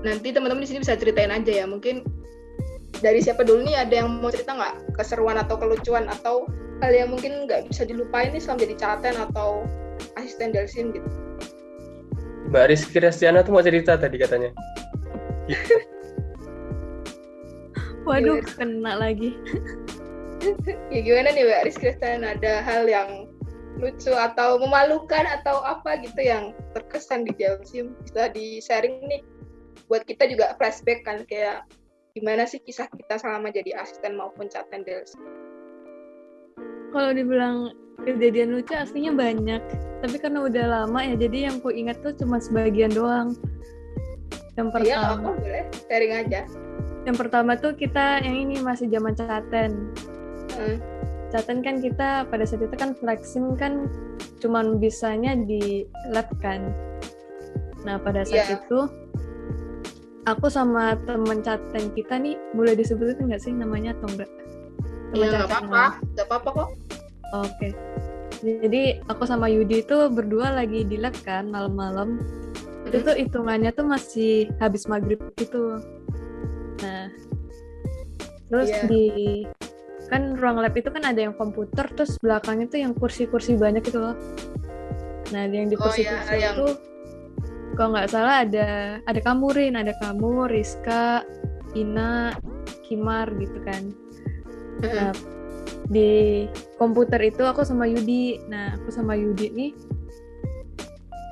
nanti 0.01 0.33
teman-teman 0.33 0.65
di 0.65 0.69
sini 0.69 0.79
bisa 0.81 0.97
ceritain 0.97 1.29
aja 1.29 1.63
ya 1.63 1.65
mungkin 1.69 2.01
dari 3.01 3.21
siapa 3.21 3.41
dulu 3.41 3.65
nih 3.65 3.77
ada 3.81 4.05
yang 4.05 4.21
mau 4.21 4.29
cerita 4.29 4.53
nggak 4.53 4.97
keseruan 4.97 5.37
atau 5.37 5.57
kelucuan 5.57 6.05
atau 6.09 6.45
hal 6.81 6.91
yang 6.93 7.09
mungkin 7.13 7.45
nggak 7.45 7.69
bisa 7.69 7.85
dilupain 7.85 8.33
nih 8.33 8.41
selama 8.41 8.65
jadi 8.65 8.75
caten 8.77 9.15
atau 9.17 9.65
asisten 10.17 10.53
delsim 10.53 10.93
gitu 10.93 11.09
Mbak 12.51 12.67
Rizky 12.67 12.99
Restiana 12.99 13.47
tuh 13.47 13.55
mau 13.55 13.63
cerita 13.63 13.95
tadi 13.95 14.19
katanya. 14.19 14.51
Waduh, 18.03 18.43
gimana? 18.43 18.57
kena 18.59 18.93
lagi. 18.99 19.39
ya 20.91 20.99
gimana 20.99 21.31
nih 21.31 21.47
Mbak 21.47 21.61
Rizky 21.63 21.95
Restiana? 21.95 22.35
Ada 22.35 22.59
hal 22.59 22.91
yang 22.91 23.31
lucu 23.79 24.11
atau 24.11 24.59
memalukan 24.59 25.23
atau 25.39 25.63
apa 25.63 25.95
gitu 26.03 26.19
yang 26.19 26.51
terkesan 26.75 27.23
di 27.23 27.31
Delsim 27.39 27.95
bisa 28.03 28.27
di 28.35 28.59
sharing 28.59 28.99
nih 29.07 29.23
buat 29.91 30.07
kita 30.07 30.23
juga 30.31 30.55
flashback 30.55 31.03
kan 31.03 31.27
kayak 31.27 31.67
gimana 32.15 32.47
sih 32.47 32.63
kisah 32.63 32.87
kita 32.87 33.19
selama 33.19 33.51
jadi 33.51 33.75
asisten 33.75 34.15
maupun 34.15 34.47
caten 34.47 34.87
Delsim. 34.87 35.19
Kalau 36.95 37.11
dibilang 37.11 37.75
kejadian 38.07 38.55
lucu 38.55 38.73
aslinya 38.73 39.11
banyak 39.13 39.61
tapi 40.01 40.15
karena 40.17 40.49
udah 40.49 40.65
lama 40.65 40.99
ya 41.05 41.15
jadi 41.19 41.51
yang 41.51 41.61
ku 41.61 41.69
ingat 41.69 42.01
tuh 42.01 42.15
cuma 42.17 42.41
sebagian 42.41 42.89
doang 42.89 43.37
yang 44.57 44.67
iya, 44.67 44.73
pertama 44.73 44.89
iya, 44.89 45.13
apa, 45.13 45.29
boleh 45.37 45.63
sharing 45.85 46.13
aja 46.17 46.41
yang 47.05 47.17
pertama 47.17 47.51
tuh 47.57 47.73
kita 47.77 48.25
yang 48.25 48.35
ini 48.49 48.55
masih 48.65 48.89
zaman 48.89 49.13
caten 49.13 49.71
hmm. 50.57 50.77
caten 51.29 51.61
kan 51.61 51.77
kita 51.77 52.25
pada 52.25 52.43
saat 52.45 52.65
itu 52.65 52.75
kan 52.75 52.97
flexing 52.97 53.53
kan 53.53 53.85
cuman 54.41 54.81
bisanya 54.81 55.37
di 55.37 55.85
lab 56.09 56.27
kan 56.41 56.73
nah 57.85 58.01
pada 58.01 58.25
saat 58.25 58.49
yeah. 58.49 58.57
itu 58.57 58.89
aku 60.23 60.47
sama 60.47 60.93
temen 61.03 61.41
caten 61.41 61.89
kita 61.91 62.15
nih 62.15 62.37
boleh 62.53 62.73
disebutin 62.73 63.27
nggak 63.27 63.41
sih 63.41 63.51
namanya 63.51 63.97
atau 63.97 64.07
enggak? 64.11 64.29
Iya 65.11 65.25
nggak 65.27 65.49
apa-apa, 65.49 65.83
nggak 66.15 66.27
apa-apa 66.27 66.49
kok 66.51 66.69
Oke. 67.31 67.69
Jadi 68.41 68.99
aku 69.05 69.23
sama 69.23 69.47
Yudi 69.47 69.85
itu 69.85 69.97
berdua 70.09 70.51
lagi 70.51 70.83
di 70.83 70.97
lab 70.97 71.15
kan 71.23 71.47
malam-malam. 71.47 72.19
Itu 72.83 72.99
Hmm. 72.99 73.05
tuh 73.07 73.15
hitungannya 73.15 73.71
tuh 73.71 73.85
masih 73.85 74.49
habis 74.59 74.83
maghrib 74.83 75.21
gitu. 75.37 75.79
Nah, 76.81 77.07
terus 78.49 78.67
Iya. 78.67 78.83
di 78.83 79.05
kan 80.09 80.35
ruang 80.35 80.59
lab 80.59 80.75
itu 80.75 80.91
kan 80.91 81.07
ada 81.07 81.23
yang 81.23 81.31
komputer, 81.31 81.87
terus 81.95 82.19
belakangnya 82.19 82.67
tuh 82.67 82.79
yang 82.81 82.91
kursi-kursi 82.91 83.55
banyak 83.55 83.79
gitu 83.79 84.01
loh. 84.01 84.15
Nah, 85.31 85.47
yang 85.47 85.71
di 85.71 85.79
Oh, 85.79 85.87
kursi-kursi 85.87 86.35
iya, 86.35 86.51
yang- 86.51 86.57
itu 86.59 86.67
kalau 87.81 87.97
nggak 87.97 88.13
salah 88.13 88.45
ada 88.45 89.01
ada 89.09 89.19
kamu 89.25 89.57
Rin, 89.57 89.73
ada 89.73 89.97
kamu, 89.97 90.53
Rizka, 90.53 91.25
Ina, 91.73 92.29
Kimar 92.85 93.25
gitu 93.41 93.57
kan. 93.65 93.89
Nah, 94.85 95.09
di 95.89 96.45
komputer 96.77 97.17
itu 97.25 97.41
aku 97.41 97.65
sama 97.65 97.89
Yudi. 97.89 98.37
Nah, 98.45 98.77
aku 98.77 98.93
sama 98.93 99.17
Yudi 99.17 99.49
nih 99.49 99.73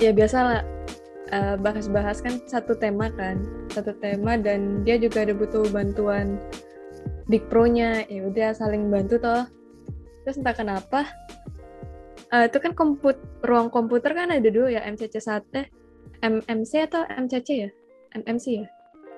ya 0.01 0.09
biasa 0.09 0.37
lah 0.41 0.61
eh, 1.29 1.55
bahas-bahas 1.61 2.17
kan 2.17 2.41
satu 2.49 2.73
tema 2.73 3.13
kan, 3.13 3.45
satu 3.69 3.93
tema 4.01 4.33
dan 4.33 4.81
dia 4.81 4.97
juga 4.97 5.21
ada 5.21 5.37
butuh 5.37 5.69
bantuan 5.69 6.41
Big 7.29 7.45
Pro-nya. 7.45 8.09
Ya 8.09 8.25
udah 8.25 8.57
saling 8.57 8.89
bantu 8.89 9.21
toh. 9.21 9.45
Terus 10.25 10.41
entah 10.41 10.57
kenapa 10.57 11.13
eh, 12.33 12.49
itu 12.49 12.57
kan 12.57 12.73
komput 12.73 13.21
ruang 13.45 13.69
komputer 13.69 14.17
kan 14.17 14.33
ada 14.33 14.49
dua 14.49 14.73
ya 14.73 14.81
MCC 14.89 15.21
1 15.21 15.77
MMC 16.21 16.71
atau 16.89 17.03
MCC 17.07 17.49
ya? 17.67 17.69
MMC 18.15 18.45
ya? 18.63 18.67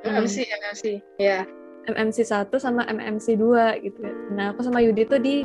MMC, 0.01 0.35
MMC. 0.45 0.83
Ya. 1.17 1.45
MMC 1.89 2.21
1 2.25 2.53
sama 2.57 2.85
MMC 2.85 3.37
2 3.37 3.81
gitu 3.81 3.99
ya. 4.01 4.13
Nah, 4.33 4.45
aku 4.53 4.61
sama 4.61 4.81
Yudi 4.81 5.05
tuh 5.05 5.17
di 5.17 5.41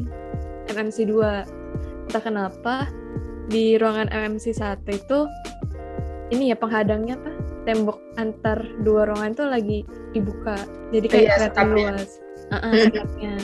MMC 0.68 1.08
2. 1.08 2.08
Entah 2.08 2.22
kenapa 2.22 2.74
di 3.48 3.80
ruangan 3.80 4.12
MMC 4.12 4.52
1 4.52 4.84
itu 4.88 5.18
ini 6.34 6.50
ya 6.52 6.56
penghadangnya 6.58 7.16
apa? 7.16 7.30
Tembok 7.66 7.98
antar 8.14 8.62
dua 8.86 9.10
ruangan 9.10 9.32
tuh 9.34 9.46
lagi 9.50 9.82
dibuka. 10.14 10.54
Jadi 10.94 11.06
kayak 11.10 11.24
Iya, 11.26 11.36
setupnya. 11.50 11.74
luas. 11.94 12.10
Heeh, 12.52 12.72
setupnya. 12.86 13.34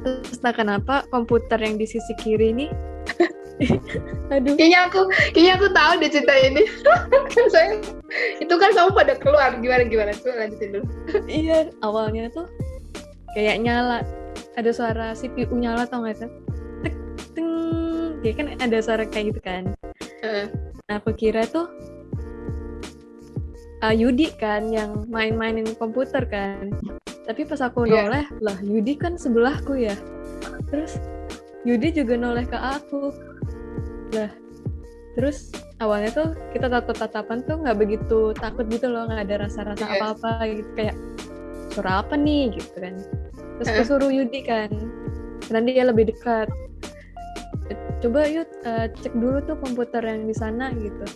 Terus 0.00 0.36
entah 0.38 0.54
kenapa 0.54 0.94
komputer 1.10 1.58
yang 1.58 1.74
di 1.74 1.86
sisi 1.90 2.12
kiri 2.16 2.54
ini 2.54 2.66
aduh. 4.34 4.54
Kayaknya 4.56 4.80
aku, 4.88 5.00
kayaknya 5.32 5.52
aku 5.60 5.66
tahu 5.72 5.92
deh 6.00 6.10
cerita 6.10 6.34
ini. 6.36 6.62
Saya, 7.54 7.76
itu 8.40 8.54
kan 8.56 8.70
kamu 8.72 8.90
pada 8.96 9.14
keluar. 9.20 9.54
Gimana 9.60 9.84
gimana? 9.86 10.10
Tuh 10.16 10.32
lanjutin 10.32 10.80
dulu. 10.80 10.86
iya 11.28 11.68
awalnya 11.84 12.32
tuh 12.32 12.48
kayak 13.36 13.60
nyala. 13.60 14.02
Ada 14.58 14.70
suara 14.74 15.06
CPU 15.14 15.54
nyala 15.54 15.86
tau 15.86 16.02
gak 16.02 16.26
tuh 16.26 16.30
tek 16.82 16.94
ting 17.36 17.48
ya 18.20 18.32
kan 18.34 18.46
ada 18.58 18.78
suara 18.82 19.04
kayak 19.06 19.36
gitu 19.36 19.40
kan. 19.44 19.62
Heeh. 20.20 20.52
nah 20.90 20.98
aku 20.98 21.14
kira 21.16 21.46
tuh 21.46 21.70
ah, 23.80 23.94
Yudi 23.94 24.34
kan 24.36 24.68
yang 24.68 25.06
main-mainin 25.08 25.64
komputer 25.78 26.26
kan. 26.28 26.72
Tapi 27.24 27.46
pas 27.46 27.62
aku 27.62 27.86
Iya. 27.86 28.10
noleh 28.10 28.26
lah 28.42 28.58
Yudi 28.60 28.98
kan 28.98 29.14
sebelahku 29.14 29.78
ya. 29.78 29.94
Terus 30.68 30.98
Yudi 31.62 31.94
juga 31.94 32.18
noleh 32.18 32.44
ke 32.44 32.58
aku 32.58 33.12
lah 34.14 34.30
terus 35.18 35.50
awalnya 35.82 36.10
tuh 36.14 36.28
kita 36.54 36.70
tatap-tatapan 36.70 37.42
tuh 37.42 37.56
nggak 37.66 37.78
begitu 37.82 38.30
takut 38.38 38.64
gitu 38.70 38.86
loh 38.86 39.10
nggak 39.10 39.26
ada 39.26 39.48
rasa-rasa 39.48 39.84
Iya. 39.84 39.98
apa-apa 39.98 40.32
gitu 40.48 40.70
kayak 40.78 40.96
suara 41.70 42.02
apa 42.02 42.14
nih? 42.18 42.50
gitu 42.58 42.82
kan. 42.82 42.94
Terus 43.58 43.66
aku 43.70 43.82
suruh 43.86 44.10
Yudi 44.10 44.42
kan 44.42 44.70
karena 45.46 45.60
dia 45.66 45.84
lebih 45.86 46.10
dekat. 46.14 46.50
Coba 48.00 48.26
yuk 48.26 48.48
eh, 48.64 48.86
cek 48.90 49.12
dulu 49.14 49.38
tuh 49.44 49.56
komputer 49.60 50.02
yang 50.02 50.26
di 50.26 50.34
sana 50.34 50.72
gitu. 50.74 51.06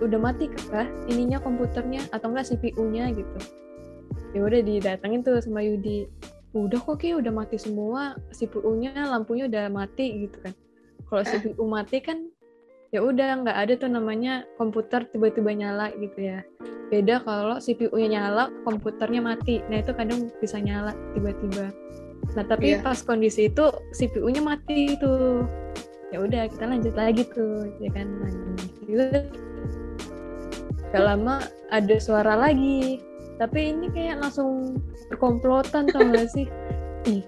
Udah 0.00 0.16
mati 0.20 0.48
kah 0.48 0.88
ininya 1.08 1.40
komputernya 1.40 2.04
atau 2.12 2.32
enggak 2.32 2.50
CPU-nya 2.50 3.12
gitu. 3.14 3.38
Ya 4.32 4.40
udah 4.44 4.60
didatengin 4.64 5.20
tuh 5.24 5.38
sama 5.40 5.60
Yudi. 5.64 6.08
Udah 6.56 6.82
kok 6.82 6.98
Ki 7.00 7.14
udah 7.14 7.30
mati 7.30 7.56
semua 7.60 8.18
CPU-nya 8.34 9.06
lampunya 9.06 9.46
udah 9.46 9.70
mati 9.70 10.26
gitu 10.26 10.40
kan 10.42 10.54
kalau 11.10 11.22
CPU 11.26 11.64
mati 11.66 11.98
kan 11.98 12.30
ya 12.94 13.02
udah 13.02 13.42
nggak 13.42 13.58
ada 13.58 13.74
tuh 13.78 13.90
namanya 13.90 14.46
komputer 14.54 15.06
tiba-tiba 15.10 15.50
nyala 15.54 15.90
gitu 15.98 16.18
ya. 16.22 16.46
Beda 16.90 17.22
kalau 17.22 17.62
CPU-nya 17.62 18.18
nyala 18.18 18.50
komputernya 18.66 19.22
mati. 19.22 19.62
Nah 19.70 19.78
itu 19.78 19.94
kadang 19.94 20.26
bisa 20.42 20.58
nyala 20.58 20.90
tiba-tiba. 21.14 21.70
Nah 22.34 22.44
tapi 22.46 22.74
Iya. 22.74 22.82
pas 22.82 22.98
kondisi 23.02 23.46
itu 23.46 23.70
CPU-nya 23.94 24.42
mati 24.42 24.98
tuh. 24.98 25.46
Ya 26.10 26.18
udah 26.18 26.50
kita 26.50 26.66
lanjut 26.66 26.94
lagi 26.98 27.22
tuh 27.30 27.70
ya 27.78 27.90
kan? 27.94 28.10
Lanjut 28.18 29.30
gak 30.90 31.04
lama 31.06 31.46
ada 31.70 31.96
suara 32.02 32.34
lagi. 32.34 32.98
Tapi 33.38 33.70
ini 33.70 33.86
kayak 33.94 34.26
langsung 34.26 34.82
berkomplotan 35.08 35.86
tau 35.94 36.10
gak 36.10 36.26
sih? 36.34 36.50
Ih. 37.06 37.22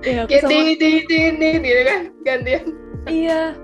Iya, 0.00 0.24
aku 0.24 0.32
sama 0.40 0.72
gantian. 2.30 2.64
iya 3.06 3.54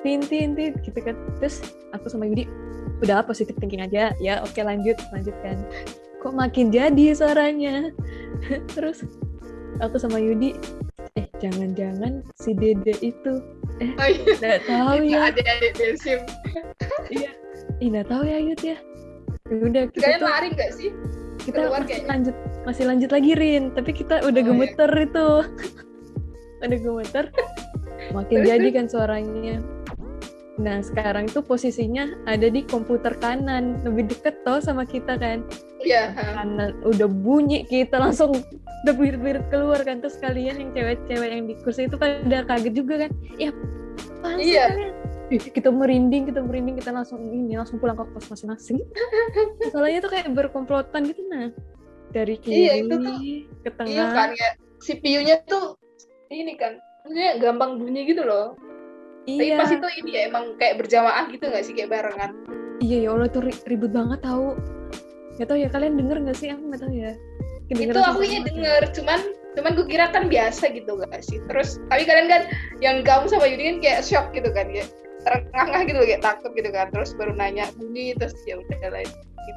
tinti 0.00 0.44
tinti 0.44 0.64
gitu 0.80 0.98
kan 0.98 1.14
terus 1.38 1.62
aku 1.90 2.06
sama 2.06 2.24
Yudi 2.24 2.46
udah 2.98 3.22
positif 3.22 3.54
thinking 3.56 3.80
aja 3.80 4.14
ya 4.16 4.38
oke 4.40 4.58
lanjut 4.58 4.94
lanjutkan 5.10 5.58
kok 6.18 6.32
makin 6.32 6.68
jadi 6.68 7.12
suaranya 7.12 7.90
terus 8.74 9.02
aku 9.78 9.96
sama 9.96 10.18
Yudi 10.18 10.54
eh 11.12 11.26
jangan-jangan 11.38 12.22
si 12.34 12.52
Dede 12.52 12.94
itu 13.00 13.42
Oh 13.98 14.06
iya. 14.06 14.34
nggak 14.38 14.60
tahu 14.62 14.96
ya 15.02 15.18
adik-adik 15.28 15.72
Delsim. 15.74 16.20
iya 17.10 17.30
Ih, 17.78 17.88
nggak 17.88 18.06
tahu 18.06 18.22
ya 18.22 18.38
Yud 18.38 18.60
ya 18.60 18.78
Ya 19.44 19.54
udah 19.58 19.82
kita 19.90 20.04
Kalian 20.06 20.20
tuh 20.20 20.28
lari 20.28 20.48
nggak 20.50 20.70
sih? 20.72 20.90
kita 21.40 21.56
keluar 21.58 21.70
masih 21.74 21.88
kayaknya. 21.88 22.08
lanjut 22.08 22.36
masih 22.62 22.84
lanjut 22.86 23.10
lagi 23.10 23.32
Rin 23.34 23.62
tapi 23.72 23.90
kita 23.92 24.14
udah 24.20 24.30
Oh, 24.32 24.38
iya. 24.38 24.48
gemeter 24.48 24.90
itu 24.96 25.26
udah 26.64 26.78
gemeter 26.78 27.24
makin 28.12 28.36
Terus, 28.40 28.48
jadi 28.48 28.68
kan 28.70 28.86
suaranya 28.86 29.56
nah 30.60 30.78
sekarang 30.78 31.26
tuh 31.26 31.40
posisinya 31.40 32.28
ada 32.28 32.44
di 32.46 32.60
komputer 32.62 33.16
kanan 33.16 33.80
lebih 33.82 34.12
deket 34.12 34.44
toh 34.44 34.60
sama 34.60 34.84
kita 34.84 35.16
kan 35.16 35.40
Iya. 35.80 36.12
ha. 36.14 36.44
kanan 36.44 36.76
udah 36.84 37.08
bunyi 37.08 37.64
kita 37.64 37.96
langsung 37.98 38.36
udah 38.84 38.94
birit-birit 38.94 39.48
keluar 39.48 39.80
kan 39.82 39.98
terus 39.98 40.20
kalian 40.20 40.60
yang 40.60 40.70
cewek-cewek 40.70 41.28
yang 41.32 41.44
di 41.48 41.56
kursi 41.58 41.88
itu 41.88 41.96
pada 41.96 42.44
kaget 42.44 42.74
juga 42.76 42.94
kan 43.08 43.10
ya 43.40 43.50
apaan 44.20 44.38
sih 44.38 44.52
Iya. 44.54 44.64
kalian 44.68 44.92
kita 45.56 45.68
merinding 45.72 46.22
kita 46.28 46.40
merinding 46.44 46.76
kita 46.76 46.92
langsung 46.92 47.24
ini 47.24 47.56
langsung 47.56 47.80
pulang 47.80 47.96
ke 47.96 48.04
kos 48.12 48.28
masing-masing 48.28 48.84
masalahnya 49.64 50.04
tuh 50.04 50.12
kayak 50.12 50.28
berkomplotan 50.30 51.08
gitu 51.08 51.24
nah 51.32 51.48
dari 52.12 52.36
kiri 52.36 52.68
Iya, 52.68 52.72
itu 52.84 52.94
tuh. 53.00 53.16
ke 53.64 53.70
tengah 53.72 53.88
Iya 53.88 54.04
kan 54.12 54.28
kayak 54.36 54.54
CPU-nya 54.84 55.36
tuh 55.48 55.80
ini 56.28 56.52
kan 56.60 56.76
maksudnya 57.02 57.30
gampang 57.42 57.82
bunyi 57.82 58.06
gitu 58.06 58.22
loh. 58.22 58.54
Tapi 59.22 59.54
iya. 59.54 59.58
pas 59.58 59.70
itu 59.70 59.88
ini 60.02 60.10
ya 60.18 60.20
emang 60.26 60.58
kayak 60.58 60.82
berjamaah 60.82 61.30
gitu 61.30 61.46
nggak 61.46 61.64
sih 61.66 61.74
kayak 61.74 61.90
barengan. 61.90 62.32
iya 62.82 63.06
ya 63.06 63.14
Allah 63.14 63.30
ri- 63.30 63.62
ribut 63.70 63.94
banget 63.94 64.26
tahu 64.26 64.58
Gak 65.40 65.48
tau 65.48 65.56
ya 65.56 65.68
kalian 65.72 65.96
denger 65.96 66.28
gak 66.28 66.36
sih? 66.36 66.52
Aku 66.52 66.68
gak 66.68 66.84
tahu 66.84 66.92
ya. 66.92 67.16
Itu 67.72 67.96
aku 68.04 68.20
kayaknya 68.20 68.52
denger 68.52 68.82
cuman 69.00 69.20
cuman 69.56 69.70
gue 69.80 69.86
kira 69.88 70.06
kan 70.12 70.28
biasa 70.28 70.76
gitu 70.76 71.00
gak 71.00 71.24
sih? 71.24 71.40
Terus 71.48 71.80
tapi 71.88 72.04
kalian 72.04 72.28
kan 72.28 72.42
yang 72.84 73.00
kamu 73.00 73.32
sama 73.32 73.48
Yudi 73.48 73.64
kan 73.64 73.76
kayak 73.80 74.00
shock 74.04 74.28
gitu 74.36 74.52
kan 74.52 74.68
kayak 74.68 74.92
terengah-engah 75.24 75.82
gitu 75.88 76.00
kayak 76.04 76.20
takut 76.20 76.52
gitu 76.52 76.68
kan. 76.68 76.92
Terus 76.92 77.16
baru 77.16 77.32
nanya 77.32 77.64
bunyi 77.80 78.12
terus 78.18 78.36
ya 78.44 78.60
udah 78.60 78.92
lain 78.92 79.08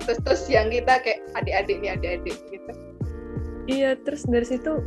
terus 0.05 0.17
terus 0.25 0.43
yang 0.49 0.73
kita 0.73 0.97
kayak 1.05 1.19
adik-adik 1.37 1.77
nih 1.83 1.91
adik-adik 1.93 2.37
gitu. 2.49 2.71
Iya, 3.65 3.97
terus 4.01 4.25
dari 4.29 4.45
situ 4.45 4.81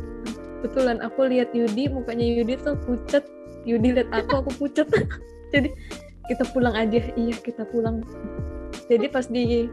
betulan 0.61 0.99
aku 1.03 1.27
lihat 1.27 1.51
Yudi, 1.55 1.87
mukanya 1.91 2.25
Yudi 2.25 2.59
tuh 2.59 2.75
pucet. 2.83 3.23
Yudi 3.67 3.95
lihat 3.95 4.09
aku, 4.11 4.45
aku 4.45 4.51
pucet. 4.55 4.87
Jadi 5.53 5.73
kita 6.29 6.43
pulang 6.53 6.75
aja. 6.77 7.01
Iya, 7.15 7.35
kita 7.41 7.65
pulang. 7.67 8.05
Jadi 8.89 9.05
pas 9.09 9.25
di 9.29 9.69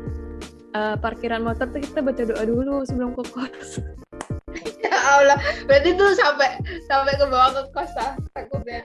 uh, 0.77 0.97
parkiran 1.01 1.41
motor 1.41 1.69
tuh 1.73 1.81
kita 1.81 2.05
baca 2.05 2.23
doa 2.23 2.45
dulu 2.45 2.85
sebelum 2.85 3.17
ke 3.17 3.25
kos. 3.33 3.81
ya 4.85 4.97
Allah 5.21 5.39
berarti 5.69 5.97
tuh 5.97 6.13
sampai 6.17 6.61
sampai 6.89 7.13
ke 7.17 7.25
bawah 7.29 7.51
ke 7.53 7.63
kos 7.77 7.93
lah 7.97 8.13
takutnya 8.33 8.85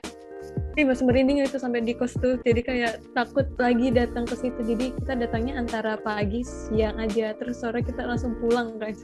Ih, 0.79 0.87
masih 0.87 1.03
merinding 1.03 1.43
itu 1.43 1.59
sampai 1.59 1.83
di 1.83 1.91
kos 1.91 2.15
tuh. 2.15 2.39
Jadi 2.47 2.63
kayak 2.63 3.03
takut 3.11 3.43
lagi 3.59 3.91
datang 3.91 4.23
ke 4.23 4.39
situ. 4.39 4.55
Jadi 4.63 4.95
kita 4.95 5.19
datangnya 5.19 5.59
antara 5.59 5.99
pagi, 5.99 6.47
siang 6.47 6.95
aja. 6.95 7.35
Terus 7.35 7.59
sore 7.59 7.83
kita 7.83 8.07
langsung 8.07 8.39
pulang 8.39 8.79
guys. 8.79 9.03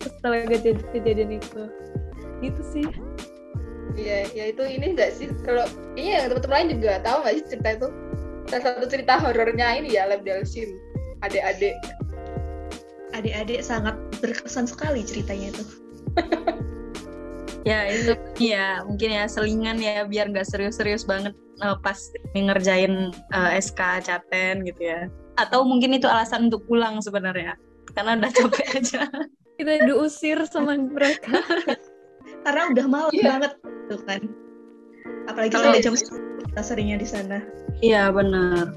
Setelah 0.00 0.46
kejadian, 0.46 0.76
kejadian 0.92 1.30
itu. 1.38 1.62
Gitu 2.40 2.62
sih. 2.72 2.86
Iya, 3.98 4.30
ya 4.32 4.44
itu 4.54 4.62
ini 4.62 4.94
enggak 4.94 5.10
sih? 5.18 5.28
Kalau 5.42 5.66
iya 5.98 6.30
teman-teman 6.30 6.70
lain 6.70 6.80
juga 6.80 7.02
tahu 7.02 7.18
nggak 7.26 7.34
sih 7.36 7.44
cerita 7.50 7.68
itu? 7.74 7.88
Salah 8.50 8.62
satu 8.66 8.86
cerita 8.86 9.14
horornya 9.18 9.66
ini 9.78 9.94
ya 9.94 10.06
Lab 10.06 10.22
Delsim 10.22 10.78
adik-adik. 11.26 11.76
Adik-adik 13.12 13.60
sangat 13.60 13.98
berkesan 14.22 14.70
sekali 14.70 15.02
ceritanya 15.02 15.52
itu. 15.52 15.64
ya 17.68 17.92
itu 17.92 18.16
ya 18.40 18.80
mungkin 18.88 19.12
ya 19.12 19.28
selingan 19.28 19.76
ya 19.84 20.08
biar 20.08 20.32
nggak 20.32 20.48
serius-serius 20.48 21.04
banget 21.04 21.36
uh, 21.60 21.76
pas 21.76 21.98
ngerjain 22.32 23.12
uh, 23.34 23.50
SK 23.58 24.06
caten 24.06 24.64
gitu 24.64 24.82
ya. 24.82 25.10
Atau 25.36 25.66
mungkin 25.66 25.96
itu 25.96 26.06
alasan 26.08 26.48
untuk 26.48 26.64
pulang 26.70 27.02
sebenarnya. 27.02 27.58
Karena 27.90 28.16
udah 28.22 28.30
capek 28.30 28.66
aja 28.78 29.02
kita 29.60 29.84
diusir 29.84 30.38
sama 30.48 30.74
mereka. 30.74 31.44
Karena 32.44 32.62
udah 32.72 32.86
malam 32.88 33.12
Iya. 33.12 33.28
banget 33.36 33.52
tuh 33.86 34.00
kan. 34.08 34.20
Apalagi 35.28 35.52
Kalau- 35.52 35.76
sampai 35.76 35.84
jam 35.84 35.94
10 35.94 36.48
kita 36.48 36.62
seringnya 36.64 36.96
di 36.96 37.08
sana. 37.08 37.38
Iya 37.78 38.08
benar. 38.10 38.72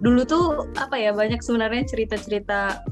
Dulu 0.00 0.20
tuh 0.24 0.44
apa 0.78 0.94
ya 0.96 1.10
banyak 1.10 1.42
sebenarnya 1.42 1.86
cerita-cerita 1.86 2.82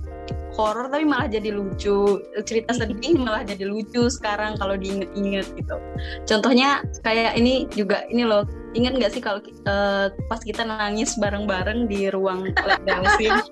horor 0.54 0.88
tapi 0.88 1.04
malah 1.04 1.28
jadi 1.28 1.52
lucu. 1.52 2.20
Cerita 2.42 2.72
sedih 2.74 3.16
malah 3.18 3.44
jadi 3.44 3.64
lucu 3.68 4.08
sekarang 4.08 4.56
kalau 4.58 4.74
diinget-inget 4.74 5.46
gitu. 5.54 5.76
Contohnya 6.24 6.82
kayak 7.02 7.36
ini 7.36 7.70
juga 7.72 8.02
ini 8.08 8.24
loh 8.26 8.44
ingat 8.76 8.92
nggak 9.00 9.12
sih 9.16 9.22
kalau 9.24 9.40
eh, 9.40 10.06
pas 10.28 10.40
kita 10.44 10.62
nangis 10.68 11.16
bareng-bareng 11.16 11.88
di 11.88 12.12
ruang 12.12 12.52
lab 12.52 12.80
dancing 12.84 13.32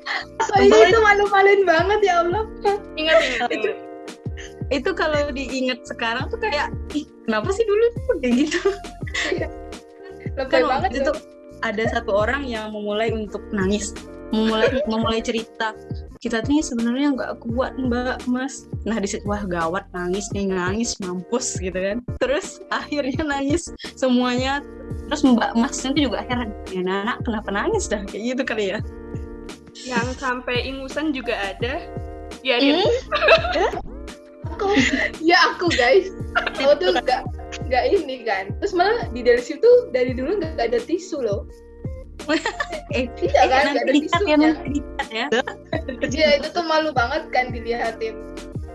Oh 0.55 0.61
iya 0.61 0.93
itu 0.93 1.01
malu-maluin 1.01 1.63
banget 1.67 2.01
ya 2.05 2.15
Allah. 2.23 2.45
Ingat 2.95 3.19
ingat. 3.23 3.51
Ingat. 3.57 3.77
itu 4.73 4.91
kalau 4.97 5.31
diinget 5.31 5.79
sekarang 5.87 6.27
tuh 6.27 6.41
kayak 6.43 6.73
ih 6.97 7.07
kenapa 7.23 7.55
sih 7.55 7.63
dulu 7.63 7.85
tuh 7.95 8.03
kayak 8.19 8.35
gitu? 8.43 8.61
Lebay 10.35 10.51
kan 10.51 10.63
banget 10.67 10.91
itu 10.99 11.01
tuh 11.07 11.17
ada 11.63 11.85
satu 11.87 12.11
orang 12.11 12.43
yang 12.49 12.75
memulai 12.75 13.15
untuk 13.15 13.45
nangis. 13.55 13.95
Memulai 14.35 14.75
memulai 14.91 15.23
cerita. 15.23 15.77
Kita 16.19 16.41
tuh 16.43 16.65
sebenarnya 16.65 17.15
nggak 17.15 17.33
kuat 17.47 17.77
mbak 17.79 18.25
mas. 18.27 18.67
Nah 18.89 18.99
di 18.99 19.07
situ 19.07 19.23
wah 19.29 19.45
gawat 19.47 19.87
nangis 19.95 20.27
nih 20.35 20.51
nangis 20.51 20.99
mampus 20.99 21.61
gitu 21.63 21.77
kan. 21.77 22.03
Terus 22.19 22.59
akhirnya 22.75 23.23
nangis 23.23 23.71
semuanya 23.95 24.65
terus 25.15 25.31
mbak 25.31 25.55
masnya 25.55 25.95
tuh 25.95 26.03
juga 26.11 26.27
heran 26.27 26.51
ya 26.75 26.83
anak 26.83 27.23
kenapa 27.23 27.55
nangis 27.55 27.87
dah 27.87 28.03
kayak 28.11 28.35
gitu 28.35 28.43
kali 28.43 28.75
ya 28.75 28.83
Yang 29.87 30.19
sampai 30.19 30.67
ingusan 30.67 31.15
juga 31.15 31.35
ada. 31.55 31.87
Ya, 32.47 32.63
Rin. 32.63 32.83
aku. 34.47 34.71
ya 35.19 35.39
aku 35.55 35.67
guys. 35.75 36.15
Aku 36.35 36.79
tuh 36.79 36.95
nggak 36.95 37.23
nggak 37.71 37.85
ini 37.91 38.23
kan. 38.23 38.55
Terus 38.63 38.71
malah 38.75 39.11
di 39.11 39.27
Delsi 39.27 39.59
tuh 39.59 39.91
dari 39.91 40.15
dulu 40.15 40.39
nggak 40.39 40.63
ada 40.63 40.79
tisu 40.79 41.27
loh. 41.27 41.51
eh 42.97 43.11
Iya 43.19 43.43
kan, 43.51 43.75
nggak 43.75 43.83
ada 43.87 43.93
ya 43.93 43.99
tisunya. 43.99 44.37
nanti 44.39 44.69
dikat 44.79 45.09
ya 45.11 45.27
Iya 46.07 46.29
itu 46.39 46.49
tuh 46.55 46.65
malu 46.65 46.95
banget 46.95 47.29
kan 47.35 47.51
dilihatin. 47.51 48.15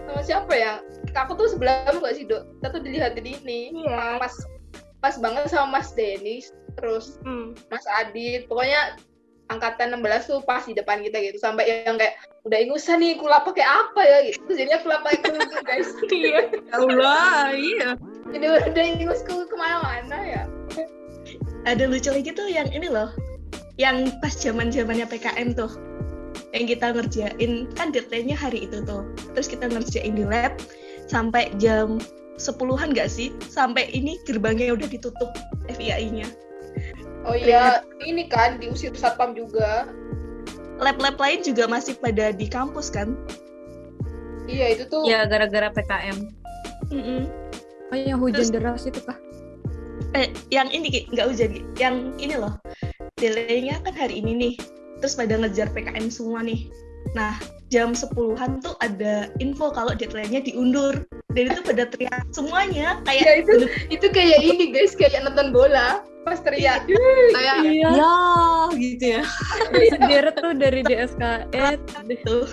Sama 0.03 0.21
siapa 0.21 0.51
ya? 0.51 0.83
Aku 1.15 1.35
tuh 1.39 1.47
sebelah 1.47 1.87
kamu 1.89 2.05
gak 2.05 2.15
sih 2.15 2.25
dok? 2.27 2.43
Kita 2.59 2.67
tuh 2.75 2.81
dilihatin 2.83 3.25
ini. 3.25 3.87
Iya. 3.87 4.19
Pas 4.19 4.35
pas 4.99 5.15
banget 5.17 5.47
sama 5.47 5.79
Mas 5.79 5.91
Denis, 5.95 6.51
terus 6.75 7.17
Hmm. 7.23 7.55
Mas 7.71 7.83
Adit. 7.99 8.45
Pokoknya 8.47 8.99
angkatan 9.49 9.97
16 9.97 10.29
tuh 10.29 10.39
pas 10.45 10.61
di 10.61 10.77
depan 10.77 11.01
kita 11.01 11.17
gitu. 11.19 11.41
Sampai 11.41 11.83
yang 11.87 11.97
kayak 11.97 12.15
udah 12.45 12.59
ingusan 12.59 13.01
nih 13.01 13.17
kulap 13.17 13.43
pakai 13.47 13.65
apa 13.65 14.01
ya 14.03 14.17
gitu. 14.29 14.37
Terus 14.45 14.57
jadinya 14.61 14.79
kulap 14.83 15.01
pakai 15.03 15.19
kerudung 15.25 15.63
guys. 15.65 15.89
Iya. 16.13 16.41
Ya 16.53 16.75
Allah 16.75 17.33
iya 17.55 17.89
Jadi 18.29 18.45
udah 18.45 18.83
ingus 18.85 19.25
ke 19.25 19.33
ke 19.33 19.55
mana-mana 19.57 20.17
ya. 20.21 20.43
ada 21.67 21.83
lucu 21.89 22.07
lagi 22.13 22.31
tuh 22.31 22.47
yang 22.47 22.69
ini 22.71 22.87
loh 22.87 23.11
yang 23.75 24.07
pas 24.23 24.31
zaman 24.31 24.71
zamannya 24.71 25.03
PKM 25.09 25.51
tuh 25.53 25.67
yang 26.55 26.65
kita 26.65 26.95
ngerjain 26.95 27.67
kan 27.75 27.91
deadline-nya 27.91 28.37
hari 28.37 28.63
itu 28.63 28.79
tuh 28.87 29.03
terus 29.35 29.51
kita 29.51 29.67
ngerjain 29.67 30.15
di 30.15 30.23
lab 30.23 30.55
sampai 31.11 31.51
jam 31.59 31.99
sepuluhan 32.39 32.95
gak 32.95 33.11
sih? 33.11 33.29
Sampai 33.45 33.91
ini 33.91 34.17
gerbangnya 34.23 34.73
udah 34.73 34.87
ditutup 34.87 35.29
FIAI-nya 35.67 36.25
Oh 37.27 37.35
iya, 37.35 37.83
ini 37.99 38.25
kan 38.25 38.57
diusir 38.57 38.95
satpam 38.95 39.35
juga. 39.35 39.91
lab-lab 40.79 41.19
lain 41.19 41.43
juga 41.43 41.67
masih 41.67 41.99
pada 41.99 42.31
di 42.31 42.47
kampus 42.47 42.87
kan? 42.87 43.19
Iya 44.47 44.73
itu 44.73 44.87
tuh. 44.87 45.03
ya 45.03 45.27
gara-gara 45.27 45.69
PKM 45.69 46.17
Mm-mm. 46.89 47.27
oh 47.91 47.97
yang 47.99 48.17
hujan 48.17 48.47
Terus- 48.47 48.53
deras 48.55 48.83
itu 48.87 49.03
kah 49.03 49.19
eh 50.15 50.31
yang 50.49 50.71
ini 50.71 50.87
Ki, 50.89 51.01
nggak 51.11 51.27
hujan 51.27 51.49
Ki. 51.51 51.61
yang 51.77 52.15
ini 52.17 52.33
loh. 52.33 52.55
Delay-nya 53.13 53.83
kan 53.83 53.91
hari 53.93 54.23
ini 54.23 54.31
nih. 54.33 54.53
Terus 54.97 55.13
pada 55.13 55.35
ngejar 55.35 55.69
PKM 55.69 56.07
semua 56.07 56.39
nih. 56.41 56.71
Nah 57.13 57.35
jam 57.67 57.91
10-an 57.91 58.63
tuh 58.63 58.73
ada 58.79 59.27
info 59.37 59.69
kalau 59.69 59.91
deadline-nya 59.93 60.41
diundur 60.41 61.03
dan 61.29 61.45
itu 61.53 61.61
pada 61.61 61.85
teriak 61.85 62.25
semuanya 62.33 62.97
kayak 63.05 63.21
Ya 63.21 63.33
itu 63.45 63.53
itu 63.93 64.07
kayak 64.09 64.39
ini 64.41 64.73
guys, 64.73 64.97
kayak 64.97 65.21
nonton 65.21 65.53
bola. 65.53 66.01
Pas 66.25 66.41
teriak, 66.41 66.89
kayak 67.37 67.57
iya. 67.69 67.89
Ya 67.93 68.15
gitu 68.73 69.05
ya. 69.17 69.23
Sederet 69.93 70.35
tuh 70.41 70.53
dari 70.57 70.81
DSKE 70.83 71.79
tuh 72.25 72.45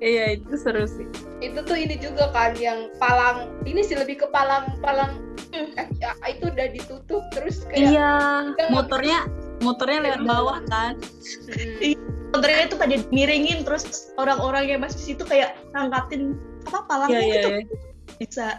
iya 0.00 0.40
itu 0.40 0.56
seru 0.56 0.88
sih. 0.88 1.04
Itu 1.44 1.62
tuh 1.68 1.76
ini 1.76 2.00
juga 2.00 2.32
kan 2.32 2.56
yang 2.56 2.88
palang 2.96 3.52
ini 3.68 3.84
sih 3.84 3.94
lebih 3.94 4.24
ke 4.24 4.26
palang 4.32 4.72
palang 4.80 5.20
eh, 5.52 5.88
ya, 6.00 6.16
itu 6.28 6.48
udah 6.48 6.68
ditutup 6.72 7.22
terus 7.32 7.64
kayak 7.68 7.92
iya 7.92 8.12
motornya 8.72 9.28
motornya 9.60 9.98
lewat 10.04 10.22
bawah 10.24 10.58
kan. 10.72 10.96
Hmm. 11.48 11.96
konternya 12.28 12.68
itu 12.68 12.76
pada 12.76 12.94
miringin 13.08 13.64
terus 13.64 14.12
orang-orang 14.20 14.68
yang 14.68 14.80
masih 14.84 15.00
situ 15.00 15.24
kayak 15.24 15.56
ngangkatin 15.72 16.36
apa 16.68 16.84
palangnya 16.84 17.24
Iya, 17.24 17.24
iya, 17.24 17.40
itu 17.40 17.48
iya. 17.48 17.87
Bisa. 18.18 18.58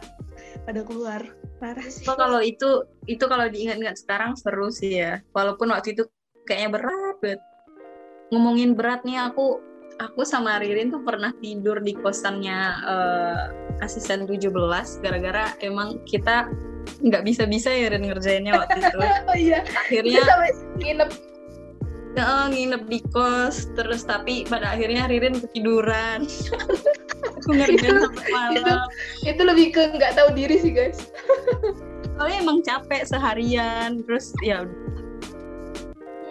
Pada 0.63 0.81
keluar. 0.83 1.21
Parah 1.59 1.85
sih. 1.85 2.07
Kalau 2.07 2.39
itu 2.39 2.87
itu 3.05 3.23
kalau 3.27 3.45
diingat-ingat 3.51 3.99
sekarang 3.99 4.39
seru 4.39 4.71
sih 4.71 5.03
ya. 5.03 5.19
Walaupun 5.35 5.69
waktu 5.75 5.93
itu 5.93 6.07
kayaknya 6.47 6.79
berat 6.79 7.17
banget. 7.19 7.41
Ngomongin 8.31 8.73
berat 8.73 9.03
nih 9.03 9.19
aku 9.19 9.59
aku 9.99 10.23
sama 10.23 10.63
Ririn 10.63 10.89
tuh 10.89 11.03
pernah 11.03 11.35
tidur 11.43 11.83
di 11.83 11.91
kosannya 11.91 12.59
eh, 12.87 13.43
asisten 13.83 14.23
17 14.23 14.47
gara-gara 15.03 15.51
emang 15.59 15.99
kita 16.07 16.47
nggak 17.03 17.23
bisa-bisa 17.27 17.69
ya 17.69 17.91
Rin 17.91 18.07
ngerjainnya 18.07 18.55
waktu 18.55 18.79
itu. 18.79 18.97
Oh 19.29 19.37
iya. 19.37 19.61
Akhirnya 19.67 20.23
sampai 20.23 20.51
nginep. 20.79 21.09
Nginep 22.19 22.83
di 22.91 22.99
kos 23.13 23.71
terus 23.79 24.03
tapi 24.03 24.43
pada 24.43 24.75
akhirnya 24.75 25.07
Ririn 25.07 25.39
ketiduran 25.39 26.27
aku 27.49 27.57
ngerjain 27.57 27.97
sampai 28.05 28.29
malam 28.29 28.79
itu 29.25 29.41
lebih 29.41 29.65
ke 29.73 29.81
nggak 29.89 30.13
tahu 30.13 30.29
diri 30.37 30.61
sih 30.61 30.69
guys. 30.69 31.09
Soalnya 32.13 32.37
emang 32.45 32.61
capek 32.61 33.01
seharian 33.09 34.05
terus 34.05 34.29
ya 34.45 34.69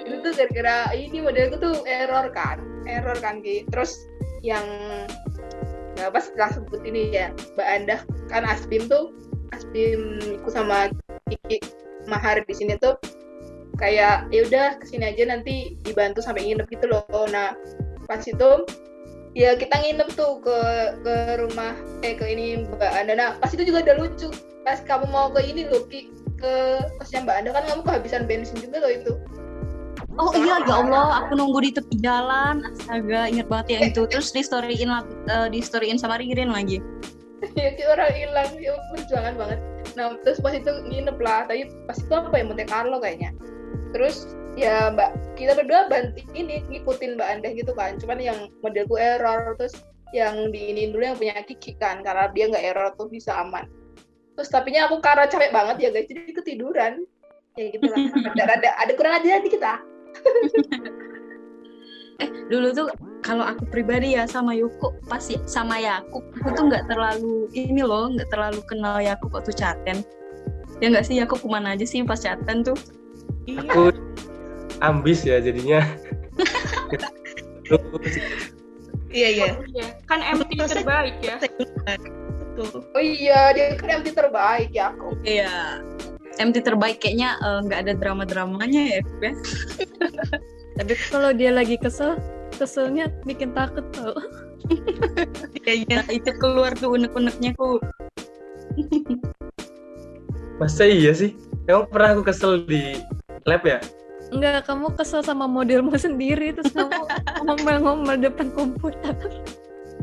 itu 0.08 0.24
tuh 0.24 0.32
gara-gara 0.32 0.88
ini 0.96 1.20
modelku 1.20 1.60
tuh 1.60 1.84
error 1.84 2.32
kan 2.32 2.62
error 2.88 3.18
kan 3.20 3.44
Ki. 3.44 3.68
terus 3.68 4.08
yang 4.40 4.64
nggak 5.98 6.08
apa 6.14 6.20
setelah 6.22 6.50
sebut 6.56 6.80
ini 6.88 7.12
ya 7.12 7.28
Mbak 7.58 7.68
Andah 7.68 8.00
kan 8.32 8.46
Asbim 8.48 8.88
tuh 8.88 9.12
Asbim 9.52 10.22
ikut 10.40 10.52
sama 10.54 10.88
Kiki 11.28 11.60
Mahar 12.08 12.40
di 12.46 12.54
sini 12.56 12.80
tuh 12.80 12.96
kayak 13.76 14.30
ya 14.32 14.40
udah 14.48 14.68
ke 14.80 14.84
sini 14.88 15.12
aja 15.12 15.28
nanti 15.28 15.76
dibantu 15.84 16.18
sampai 16.24 16.50
nginep 16.50 16.66
gitu 16.72 16.90
loh. 16.90 17.04
Nah 17.30 17.54
pas 18.08 18.22
itu 18.24 18.50
ya 19.38 19.54
kita 19.54 19.70
nginep 19.78 20.18
tuh 20.18 20.42
ke 20.42 20.58
ke 21.06 21.14
rumah 21.38 21.78
eh 22.02 22.18
ke 22.18 22.26
ini 22.26 22.66
Mbak 22.66 22.90
Anda 22.90 23.14
nah 23.14 23.30
pas 23.38 23.54
itu 23.54 23.62
juga 23.62 23.86
udah 23.86 23.96
lucu. 24.02 24.28
Pas 24.66 24.82
kamu 24.82 25.06
mau 25.14 25.30
ke 25.30 25.46
ini 25.46 25.70
loh 25.70 25.86
Ki. 25.86 26.10
Ke 26.42 26.82
kosnya 26.98 27.22
Mbak 27.22 27.36
Anda 27.38 27.50
kan 27.54 27.64
kamu 27.70 27.82
kehabisan 27.86 28.22
bensin 28.26 28.58
juga 28.58 28.82
loh 28.82 28.90
itu. 28.90 29.14
Oh 30.18 30.34
iya 30.34 30.58
ya 30.66 30.82
Allah, 30.82 31.22
aku 31.22 31.38
nunggu 31.38 31.62
di 31.62 31.70
tepi 31.78 32.02
jalan. 32.02 32.66
Astaga, 32.66 33.30
ingat 33.30 33.46
banget 33.46 33.66
ya 33.70 33.78
itu. 33.94 34.02
Terus 34.10 34.34
di 34.34 34.42
storyin 34.42 34.90
eh, 35.30 35.48
di 35.54 35.62
storyin 35.62 35.94
sama 35.94 36.18
Ririn 36.18 36.50
lagi. 36.50 36.82
ya 37.58 37.70
kayak 37.78 37.88
orang 37.94 38.10
hilang. 38.18 38.50
Ya 38.58 38.74
perjuangan 38.90 39.34
banget. 39.38 39.58
Nah 39.94 40.18
terus 40.26 40.42
pas 40.42 40.50
itu 40.50 40.66
nginep 40.90 41.14
lah. 41.22 41.46
Tapi 41.46 41.70
pas 41.86 41.94
itu 41.94 42.10
apa 42.10 42.34
ya? 42.34 42.42
Monte 42.42 42.66
Carlo 42.66 42.98
kayaknya. 42.98 43.30
Terus 43.94 44.34
ya 44.58 44.90
mbak 44.90 45.14
kita 45.38 45.54
berdua 45.54 45.86
bantu 45.86 46.18
ini 46.34 46.66
ngikutin 46.66 47.14
mbak 47.14 47.28
Andah 47.38 47.52
gitu 47.54 47.72
kan. 47.78 47.94
Cuman 48.02 48.18
yang 48.18 48.38
modelku 48.60 48.98
error 48.98 49.54
terus 49.54 49.78
yang 50.10 50.50
diinin 50.50 50.90
dulu 50.90 51.04
yang 51.04 51.18
punya 51.20 51.38
Kiki 51.46 51.78
kan 51.78 52.02
karena 52.02 52.26
dia 52.34 52.50
nggak 52.50 52.64
error 52.74 52.90
tuh 52.98 53.06
bisa 53.06 53.38
aman. 53.38 53.70
Terus 54.34 54.50
tapinya 54.50 54.90
aku 54.90 54.98
karena 54.98 55.30
capek 55.30 55.54
banget 55.54 55.76
ya 55.78 55.88
guys 55.94 56.10
jadi 56.10 56.32
ketiduran. 56.34 56.92
Ya 57.54 57.70
gitu 57.70 57.86
lah. 57.86 57.98
Ada 58.38 58.42
ada 58.58 58.70
ada 58.82 58.92
kurang 58.98 59.14
aja 59.22 59.38
di 59.38 59.50
kita. 59.50 59.72
Eh, 62.18 62.26
dulu 62.50 62.74
tuh 62.74 62.90
kalau 63.22 63.46
aku 63.46 63.62
pribadi 63.70 64.18
ya 64.18 64.26
sama 64.26 64.50
Yuko 64.50 64.90
pas 65.06 65.22
ya- 65.30 65.38
sama 65.46 65.78
Yakub, 65.78 66.26
aku 66.34 66.50
tuh 66.50 66.64
nggak 66.66 66.90
terlalu 66.90 67.46
ini 67.54 67.78
loh, 67.86 68.10
nggak 68.10 68.26
terlalu 68.34 68.58
kenal 68.66 68.98
Yakub 68.98 69.30
waktu 69.30 69.54
chaten. 69.54 70.02
Ya 70.82 70.90
nggak 70.90 71.06
sih 71.06 71.14
Yakub 71.14 71.38
ke 71.38 71.46
mana 71.46 71.78
aja 71.78 71.86
sih 71.86 72.02
pas 72.02 72.18
chaten 72.18 72.66
tuh? 72.66 72.74
Aku 73.46 73.94
ambis 74.80 75.26
ya 75.26 75.42
jadinya. 75.42 75.82
iya 79.08 79.28
iya 79.32 79.46
Iya, 79.74 79.86
kan 80.08 80.20
MT 80.20 80.56
terbaik 80.68 81.16
ya. 81.24 81.36
Oh 82.94 83.02
iya, 83.02 83.54
dia 83.54 83.78
kan 83.78 84.02
MT 84.02 84.14
terbaik 84.14 84.70
ya 84.74 84.90
aku. 84.94 85.14
Iya. 85.22 85.82
MT 86.38 86.62
terbaik 86.62 87.02
kayaknya 87.02 87.34
eh, 87.42 87.58
nggak 87.66 87.80
ada 87.86 87.92
drama-dramanya 87.98 88.98
ya, 88.98 89.00
ya. 89.22 89.32
Tapi 90.78 90.94
kalau 91.10 91.34
dia 91.34 91.50
lagi 91.50 91.74
kesel, 91.74 92.14
keselnya 92.54 93.10
bikin 93.26 93.50
takut 93.50 93.82
tau. 93.90 94.14
Kayaknya 95.66 96.06
itu 96.18 96.30
keluar 96.38 96.74
tuh 96.78 96.94
unek-uneknya 96.94 97.54
ku. 97.58 97.82
Masa 100.62 100.86
iya 100.86 101.14
sih? 101.14 101.34
Emang 101.66 101.90
pernah 101.90 102.14
aku 102.18 102.22
kesel 102.26 102.62
di 102.66 102.98
lab 103.46 103.62
ya? 103.66 103.82
Enggak, 104.28 104.68
kamu 104.68 104.92
kesel 104.92 105.24
sama 105.24 105.48
modelmu 105.48 105.96
sendiri, 105.96 106.52
terus 106.52 106.72
kamu 106.76 106.92
ngomel-ngomel 107.48 108.16
depan 108.20 108.52
komputer. 108.52 109.16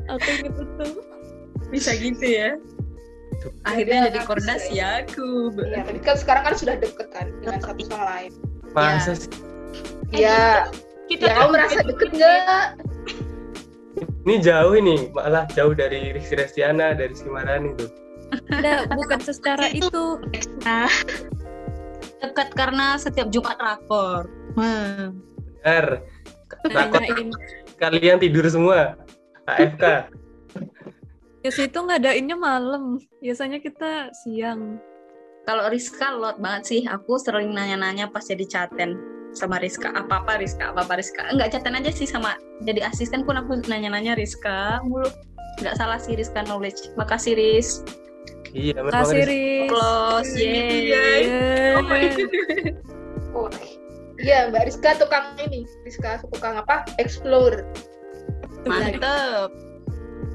Aku 0.10 0.30
gitu 0.42 0.62
tuh. 0.78 0.94
Bisa 1.70 1.94
gitu 1.98 2.26
ya. 2.26 2.58
Akhirnya 3.68 4.10
jadi 4.10 4.20
kordas 4.26 4.66
ya 4.74 5.06
aku. 5.06 5.54
Iya, 5.62 5.86
tapi 5.86 6.02
kan 6.02 6.18
sekarang 6.18 6.44
kan 6.50 6.56
sudah 6.58 6.76
deket 6.82 7.08
kan 7.14 7.30
dengan 7.42 7.62
satu 7.62 7.82
sama 7.86 8.06
lain. 8.18 8.32
Masa 8.74 9.14
sih? 9.14 9.30
Iya, 10.14 10.70
Kita 11.06 11.30
ya 11.30 11.34
kamu 11.38 11.50
merasa 11.54 11.80
deket 11.86 12.10
nggak? 12.18 12.66
Ini 14.26 14.36
jauh 14.42 14.74
ini, 14.74 15.14
malah 15.14 15.46
jauh 15.54 15.78
dari 15.78 16.10
Rizky 16.18 16.34
Restiana, 16.34 16.98
dari 16.98 17.14
Simarani 17.14 17.78
tuh. 17.78 17.94
Ada 18.50 18.90
bukan 18.90 19.22
secara 19.22 19.70
itu. 19.70 20.18
Dekat 22.26 22.50
karena 22.58 22.98
setiap 22.98 23.30
Jumat 23.30 23.58
rakor. 23.62 24.26
Hmm. 24.58 25.22
Benar. 25.62 26.02
Nanyain. 26.66 27.30
kalian 27.78 28.18
tidur 28.18 28.48
semua. 28.50 28.98
AFK. 29.46 30.10
Ke 31.46 31.50
situ 31.54 31.78
ngadainnya 31.78 32.34
malam. 32.34 32.98
Biasanya 33.22 33.62
kita 33.62 34.10
siang. 34.26 34.82
Kalau 35.46 35.70
Rizka 35.70 36.10
lot 36.18 36.42
banget 36.42 36.64
sih. 36.66 36.82
Aku 36.90 37.22
sering 37.22 37.54
nanya-nanya 37.54 38.10
pas 38.10 38.26
jadi 38.26 38.42
caten 38.50 38.98
sama 39.38 39.62
Rizka. 39.62 39.94
Apa-apa 39.94 40.42
Rizka, 40.42 40.74
apa-apa 40.74 40.98
Rizka. 40.98 41.30
Enggak 41.30 41.54
caten 41.54 41.78
aja 41.78 41.92
sih 41.94 42.10
sama 42.10 42.34
jadi 42.66 42.88
asisten 42.88 43.28
pun 43.28 43.38
aku 43.38 43.62
nanya-nanya 43.70 44.18
Rizka 44.18 44.82
mulu. 44.82 45.12
Enggak 45.62 45.76
salah 45.78 46.02
sih 46.02 46.18
Rizka 46.18 46.42
knowledge. 46.48 46.90
Makasih 46.98 47.38
Riz. 47.38 47.86
Iya, 48.56 48.80
Kasih 48.88 49.24
Riz-. 49.28 49.68
Close. 49.68 50.32
Yeay. 50.40 50.88
Yeay. 50.96 51.24
Oh, 53.36 53.52
iya 54.16 54.48
Mbak 54.48 54.72
Rizka 54.72 54.96
tukang 54.96 55.36
ini, 55.44 55.68
Rizka 55.84 56.24
tukang 56.32 56.56
apa? 56.56 56.88
Explore. 56.96 57.68
Mantep. 58.64 59.52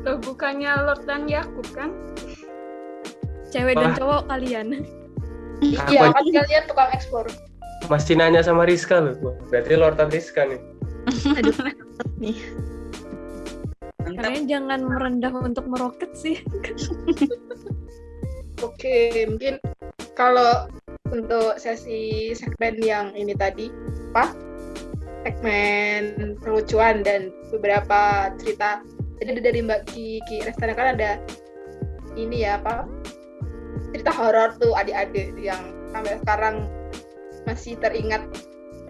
Loh, 0.04 0.16
bukannya 0.20 0.84
Lord 0.84 1.08
dan 1.08 1.24
Yakub 1.24 1.64
kan? 1.72 1.96
Cewek 3.48 3.80
dan 3.80 3.96
cowok 3.96 4.28
kalian. 4.28 4.84
Iya, 5.64 6.12
kan 6.12 6.24
kalian 6.28 6.64
tukang 6.68 6.92
explore. 6.92 7.32
masih 7.88 8.14
nanya 8.14 8.44
sama 8.44 8.68
Rizka 8.68 9.00
loh. 9.02 9.16
Berarti 9.48 9.74
Lortan 9.74 10.12
Rizka 10.12 10.44
nih. 10.44 10.60
nih. 12.22 12.36
Mantep. 14.04 14.20
Kalian 14.20 14.44
jangan 14.44 14.80
merendah 14.84 15.32
untuk 15.40 15.64
meroket 15.66 16.12
sih. 16.12 16.36
Oke, 18.60 19.24
mungkin 19.24 19.56
kalau 20.12 20.68
untuk 21.08 21.56
sesi 21.56 22.36
segmen 22.36 22.76
yang 22.84 23.16
ini 23.16 23.32
tadi, 23.32 23.72
apa? 24.12 24.36
Segmen 25.24 26.36
kelucuan 26.44 27.00
dan 27.00 27.32
beberapa 27.48 28.28
cerita. 28.36 28.84
Jadi 29.20 29.40
dari 29.40 29.60
Mbak 29.64 29.82
Kiki 29.88 30.44
Restana 30.44 30.76
kan 30.76 30.96
ada 30.96 31.20
ini 32.16 32.44
ya 32.44 32.60
apa? 32.60 32.84
Cerita 33.92 34.12
horor 34.12 34.56
tuh 34.60 34.76
adik-adik 34.76 35.36
yang 35.40 35.60
sampai 35.92 36.20
sekarang 36.20 36.68
masih 37.48 37.80
teringat 37.80 38.22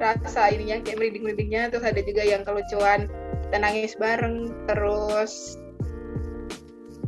rasa 0.01 0.49
ininya 0.49 0.81
kayak 0.81 0.97
merinding-merindingnya 0.97 1.69
terus 1.69 1.85
ada 1.85 2.01
juga 2.01 2.25
yang 2.25 2.41
kelucuan 2.41 3.05
kita 3.47 3.57
nangis 3.61 3.93
bareng 4.01 4.49
terus 4.65 5.60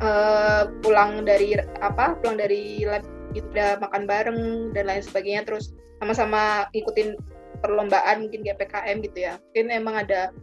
eh, 0.02 0.62
pulang 0.82 1.22
dari 1.22 1.54
apa 1.78 2.18
pulang 2.18 2.36
dari 2.36 2.82
lab 2.82 3.06
kita 3.32 3.80
makan 3.80 4.04
bareng 4.04 4.40
dan 4.76 4.90
lain 4.90 5.00
sebagainya 5.00 5.48
terus 5.48 5.72
sama-sama 6.02 6.68
ngikutin 6.76 7.16
perlombaan 7.62 8.26
mungkin 8.26 8.42
kayak 8.42 8.58
PKM 8.66 8.96
gitu 9.06 9.18
ya. 9.22 9.32
Mungkin 9.38 9.66
emang 9.70 9.94
ada 10.02 10.34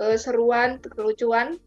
keseruan 0.00 0.80
kelucuan 0.80 1.60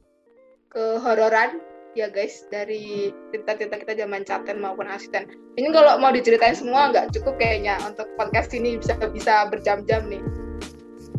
kehororan 0.72 1.62
ya 1.92 2.08
guys 2.08 2.48
dari 2.48 3.12
cerita-cerita 3.30 3.76
kita 3.84 3.94
zaman 4.00 4.24
caten 4.24 4.58
maupun 4.64 4.88
asisten. 4.88 5.28
Ini 5.60 5.70
kalau 5.76 6.00
mau 6.00 6.16
diceritain 6.16 6.56
semua 6.56 6.90
nggak 6.90 7.12
cukup 7.12 7.36
kayaknya 7.36 7.76
untuk 7.84 8.08
podcast 8.16 8.56
ini 8.56 8.80
bisa 8.80 8.96
bisa 9.12 9.48
berjam-jam 9.52 10.08
nih. 10.08 10.24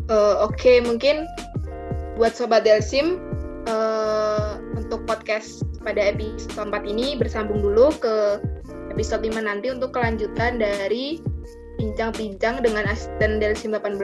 Eh, 0.09 0.35
oke 0.41 0.83
mungkin 0.83 1.23
buat 2.17 2.35
sobat 2.35 2.65
Delsim 2.65 3.21
eh, 3.69 4.51
untuk 4.75 5.05
podcast 5.05 5.63
pada 5.83 6.15
episode 6.15 6.71
4 6.71 6.87
ini 6.87 7.19
bersambung 7.19 7.59
dulu 7.61 7.91
ke 7.99 8.41
episode 8.89 9.21
5 9.21 9.43
nanti 9.43 9.67
untuk 9.69 9.91
kelanjutan 9.91 10.57
dari 10.57 11.19
bincang-bincang 11.81 12.63
dengan 12.63 12.87
asisten 12.87 13.43
Delsim 13.43 13.75
18 13.75 13.99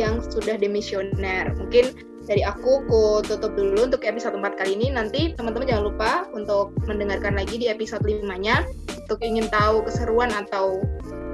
yang 0.00 0.24
sudah 0.24 0.56
demisioner. 0.56 1.52
Mungkin 1.54 1.92
dari 2.28 2.44
aku 2.44 2.84
ku 2.86 3.24
tutup 3.24 3.56
dulu 3.56 3.88
untuk 3.88 4.04
episode 4.04 4.36
4 4.36 4.60
kali 4.60 4.76
ini. 4.76 4.88
Nanti 4.92 5.32
teman-teman 5.34 5.68
jangan 5.68 5.84
lupa 5.88 6.10
untuk 6.36 6.72
mendengarkan 6.84 7.36
lagi 7.36 7.56
di 7.60 7.66
episode 7.68 8.04
5-nya 8.04 8.68
untuk 9.08 9.18
ingin 9.24 9.48
tahu 9.48 9.84
keseruan 9.84 10.32
atau 10.32 10.84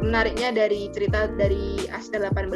menariknya 0.02 0.54
dari 0.54 0.90
cerita 0.94 1.26
dari 1.35 1.83
asisten 1.90 2.26
18. 2.26 2.54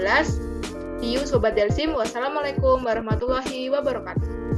See 0.98 1.14
you 1.14 1.22
Sobat 1.26 1.54
Delsim. 1.54 1.94
Wassalamualaikum 1.94 2.82
warahmatullahi 2.82 3.70
wabarakatuh. 3.70 4.57